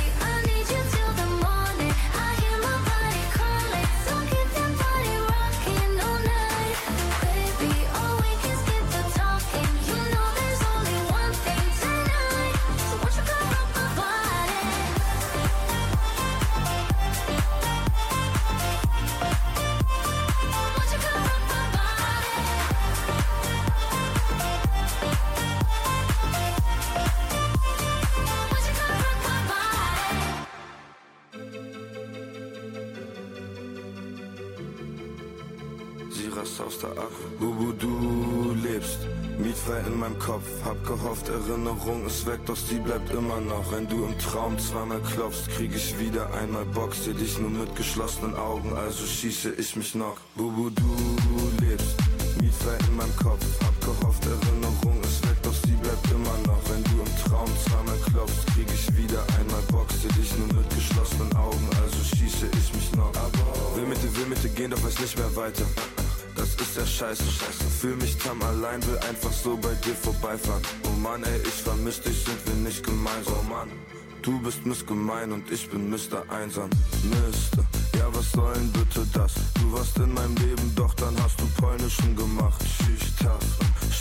Mietfrei 39.71 39.87
in 39.87 39.99
meinem 39.99 40.19
Kopf. 40.19 40.43
Hab 40.65 40.85
gehofft, 40.85 41.29
Erinnerung 41.29 42.05
ist 42.05 42.25
weg, 42.25 42.39
doch 42.45 42.55
sie 42.55 42.79
bleibt 42.79 43.09
immer 43.11 43.39
noch. 43.39 43.71
Wenn 43.71 43.87
du 43.87 44.05
im 44.05 44.17
Traum 44.19 44.57
zweimal 44.59 44.99
klopfst, 45.01 45.49
krieg 45.55 45.71
ich 45.75 45.97
wieder 45.99 46.31
einmal 46.33 46.65
Bock. 46.65 46.93
Seh 46.93 47.13
dich 47.13 47.39
nur 47.39 47.49
mit 47.49 47.75
geschlossenen 47.75 48.35
Augen, 48.35 48.73
also 48.75 49.05
schieße 49.05 49.53
ich 49.57 49.75
mich 49.75 49.95
noch. 49.95 50.17
Bubu, 50.35 50.69
du 50.69 51.65
lebst. 51.65 51.95
Mietfrei 52.41 52.77
in 52.87 52.95
meinem 52.95 53.15
Kopf. 53.15 53.45
Hab 53.63 53.81
gehofft, 53.81 54.25
Erinnerung 54.25 55.01
ist 55.03 55.23
weg, 55.23 55.37
doch 55.43 55.53
sie 55.53 55.75
bleibt 55.81 56.11
immer 56.11 56.37
noch. 56.47 56.61
Wenn 56.69 56.83
du 56.83 57.01
im 57.01 57.13
Traum 57.23 57.49
zweimal 57.65 57.97
klopfst, 58.11 58.47
krieg 58.53 58.67
ich 58.73 58.97
wieder 58.97 59.23
einmal 59.39 59.61
Bock. 59.71 59.87
Seh 60.01 60.09
dich 60.19 60.31
nur 60.37 60.47
mit 60.47 60.69
geschlossenen 60.75 61.31
Augen, 61.35 61.67
also 61.81 61.97
schieße 62.15 62.47
ich 62.59 62.73
mich 62.73 62.91
noch. 62.95 63.13
Aber 63.15 63.75
will 63.75 63.87
mit 63.87 64.01
dir, 64.03 64.15
will 64.17 64.25
mit 64.27 64.43
dir 64.43 64.49
gehen, 64.49 64.71
doch 64.71 64.83
weiß 64.83 64.99
nicht 64.99 65.17
mehr 65.17 65.35
weiter. 65.35 65.65
Das 66.35 66.55
ist 66.55 66.77
ja 66.77 66.85
scheiße, 66.85 67.23
scheiße. 67.23 67.63
Fühl 67.79 67.95
mich 67.97 68.17
tam 68.17 68.41
allein, 68.41 68.85
will 68.87 68.97
einfach 69.09 69.31
so 69.31 69.57
bei 69.57 69.73
dir 69.75 69.95
vorbeifahren. 69.95 70.61
Oh 70.85 70.99
Mann, 70.99 71.23
ey, 71.23 71.41
ich 71.43 71.61
vermiss 71.63 72.01
dich, 72.01 72.23
sind 72.23 72.45
wir 72.45 72.55
nicht 72.55 72.83
gemeinsam. 72.85 73.35
Oh 73.39 73.43
Mann, 73.49 73.69
du 74.21 74.39
bist 74.41 74.65
missgemein 74.65 75.31
und 75.31 75.49
ich 75.51 75.69
bin 75.69 75.89
Mr. 75.89 76.23
Einsam. 76.29 76.69
Mister, 77.03 77.65
ja, 77.97 78.07
was 78.13 78.31
soll 78.31 78.53
denn 78.53 78.71
bitte 78.71 79.05
das? 79.13 79.33
Du 79.55 79.71
warst 79.73 79.97
in 79.97 80.13
meinem 80.13 80.35
Leben, 80.35 80.73
doch 80.75 80.93
dann 80.95 81.15
hast 81.21 81.39
du 81.39 81.45
Polnischen 81.61 82.15
gemacht. 82.15 82.61
Schüchtern, 82.63 83.39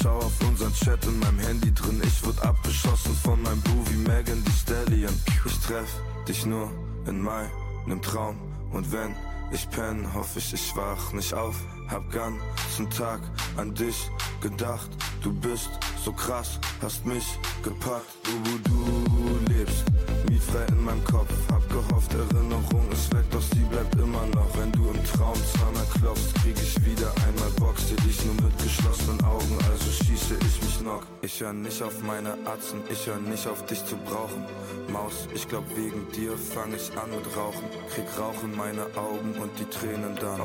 schau 0.01 0.19
auf 0.19 0.33
unseren 0.49 0.73
Chat 0.75 1.05
in 1.07 1.19
meinem 1.19 1.39
Handy 1.39 1.73
drin. 1.73 2.01
Ich 2.05 2.25
wurde 2.25 2.43
abgeschossen 2.43 3.15
von 3.23 3.43
meinem 3.43 3.61
Boo 3.63 3.85
wie 3.91 3.97
Megan 3.97 4.45
Thee 4.45 4.53
Stallion. 4.63 5.15
Ich 5.45 5.59
treff 5.61 5.91
dich 6.29 6.47
nur 6.47 6.71
in 7.07 7.23
meinem 7.23 8.03
Traum 8.03 8.37
und 8.73 8.91
wenn 8.93 9.15
ich 9.53 9.69
penn, 9.71 10.15
hoffe 10.15 10.39
ich, 10.39 10.55
ich 10.55 10.77
wach 10.77 11.13
nicht 11.13 11.35
auf. 11.35 11.57
Hab 11.91 12.09
ganzen 12.13 12.89
Tag 12.91 13.21
an 13.57 13.75
dich 13.75 14.09
gedacht. 14.41 14.89
Du 15.23 15.33
bist 15.33 15.71
so 16.05 16.13
krass, 16.13 16.61
hast 16.81 17.05
mich 17.05 17.25
gepackt. 17.65 18.07
Du, 18.23 18.71
du 18.71 19.53
lebst, 19.53 19.85
mietfrei 20.31 20.65
in 20.69 20.85
meinem 20.85 21.05
Kopf. 21.05 21.33
Hab 21.53 21.69
gehofft, 21.69 22.15
Erinnerung 22.15 22.87
ist 22.93 23.13
weg, 23.13 23.25
doch 23.31 23.43
sie 23.43 23.65
bleibt 23.71 23.95
immer 23.97 24.25
noch. 24.35 24.51
Wenn 24.57 24.73
du 24.73 24.91
im 24.91 25.05
Traum 25.05 25.39
zweimal 25.53 25.87
klopfst, 25.99 26.35
krieg 26.37 26.57
ich 26.57 26.75
wieder 26.87 27.11
einmal 27.27 27.51
Bock. 27.59 27.77
Seh 27.79 27.97
dich 27.97 28.25
nur 28.25 28.35
mit 28.35 28.57
geschlossenen 28.63 29.21
Augen, 29.25 29.59
also 29.71 29.91
schieße 29.91 30.35
ich 30.41 30.63
mich 30.63 30.81
noch. 30.83 31.03
Ich 31.23 31.41
hör 31.41 31.53
nicht 31.53 31.83
auf 31.83 32.03
meine 32.03 32.33
Atzen, 32.47 32.81
ich 32.89 33.07
hör 33.07 33.19
nicht 33.19 33.47
auf 33.47 33.65
dich 33.67 33.85
zu 33.85 33.97
brauchen. 33.97 34.45
Maus, 34.93 35.29
ich 35.35 35.49
glaub 35.49 35.65
wegen 35.77 36.07
dir 36.13 36.37
fang 36.37 36.73
ich 36.75 36.91
an 36.97 37.11
mit 37.11 37.27
Rauchen. 37.37 37.67
Krieg 37.93 38.07
Rauch 38.19 38.43
in 38.45 38.57
meine 38.57 38.87
Augen 38.97 39.35
und 39.43 39.51
die 39.59 39.69
Tränen 39.77 40.15
dann. 40.21 40.41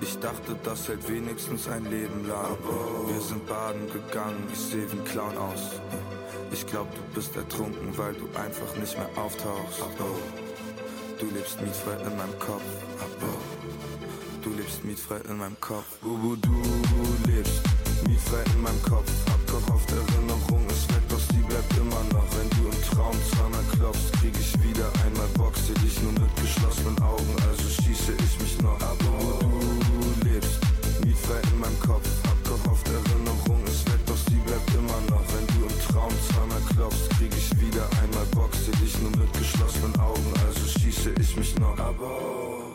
Ich 0.00 0.18
dachte, 0.18 0.56
das 0.62 0.88
hält 0.88 1.08
wenigstens 1.08 1.68
ein 1.68 1.84
Leben 1.84 2.26
lang. 2.28 2.56
Wir 3.08 3.20
sind 3.20 3.46
baden 3.46 3.86
gegangen, 3.92 4.46
ich 4.52 4.58
seh 4.58 4.84
wie 4.90 4.98
ein 4.98 5.04
Clown 5.04 5.36
aus. 5.38 5.80
Ich 6.52 6.66
glaub, 6.66 6.86
du 6.94 7.02
bist 7.14 7.36
ertrunken, 7.36 7.96
weil 7.98 8.14
du 8.14 8.26
einfach 8.38 8.76
nicht 8.76 8.96
mehr 8.96 9.05
auftauchst. 9.14 9.82
Du 11.18 11.26
lebst 11.30 11.60
mietfrei 11.60 11.96
in 12.02 12.16
meinem 12.16 12.38
Kopf. 12.38 12.62
Du 14.42 14.50
lebst 14.50 14.84
mietfrei 14.84 15.18
in 15.28 15.38
meinem 15.38 15.60
Kopf. 15.60 15.98
Bubu, 16.02 16.36
du 16.36 16.62
lebst 17.30 17.62
mietfrei 18.06 18.42
in 18.54 18.62
meinem 18.62 18.82
Kopf. 18.82 19.10
Hab 19.30 19.46
gehofft, 19.46 19.90
Erinnerung 19.90 20.66
ist 20.68 20.88
weg, 20.90 21.02
doch 21.08 21.18
sie 21.18 21.42
bleibt 21.42 21.76
immer 21.76 22.02
noch. 22.12 22.26
Wenn 22.36 22.50
du 22.50 22.68
im 22.68 22.82
Traum 22.82 23.16
zweimal 23.30 23.64
klopfst, 23.72 24.12
krieg 24.20 24.34
ich 24.38 24.52
wieder 24.62 24.90
einmal. 25.04 25.26
Seh 25.66 25.74
dich 25.74 26.00
nur 26.02 26.12
mit 26.12 26.36
geschlossenen 26.36 26.96
Augen, 27.02 27.34
also 27.48 27.68
schieße 27.82 28.12
ich 28.12 28.38
mich 28.38 28.62
noch. 28.62 28.80
Aber 28.80 29.38
du 29.40 30.28
lebst, 30.28 30.60
mietfrei 31.04 31.40
in 31.52 31.58
meinem 31.58 31.80
Kopf. 31.80 32.06
Gehofft, 32.44 32.86
Erinnerung 32.86 33.64
ist 33.66 33.84
weg, 33.90 33.98
doch 34.06 34.16
sie 34.16 34.38
bleibt 34.46 34.70
immer 34.70 35.00
noch. 35.10 35.24
Wenn 35.34 35.46
du 35.48 35.66
im 35.66 35.80
Traum 35.88 36.12
zweimal 36.30 36.62
klopfst, 36.70 37.10
krieg 37.18 37.32
ich 37.36 37.50
wieder 37.60 37.88
einmal 38.00 38.15
ich 41.18 41.36
mich 41.36 41.58
noch, 41.58 41.78
aber... 41.78 42.65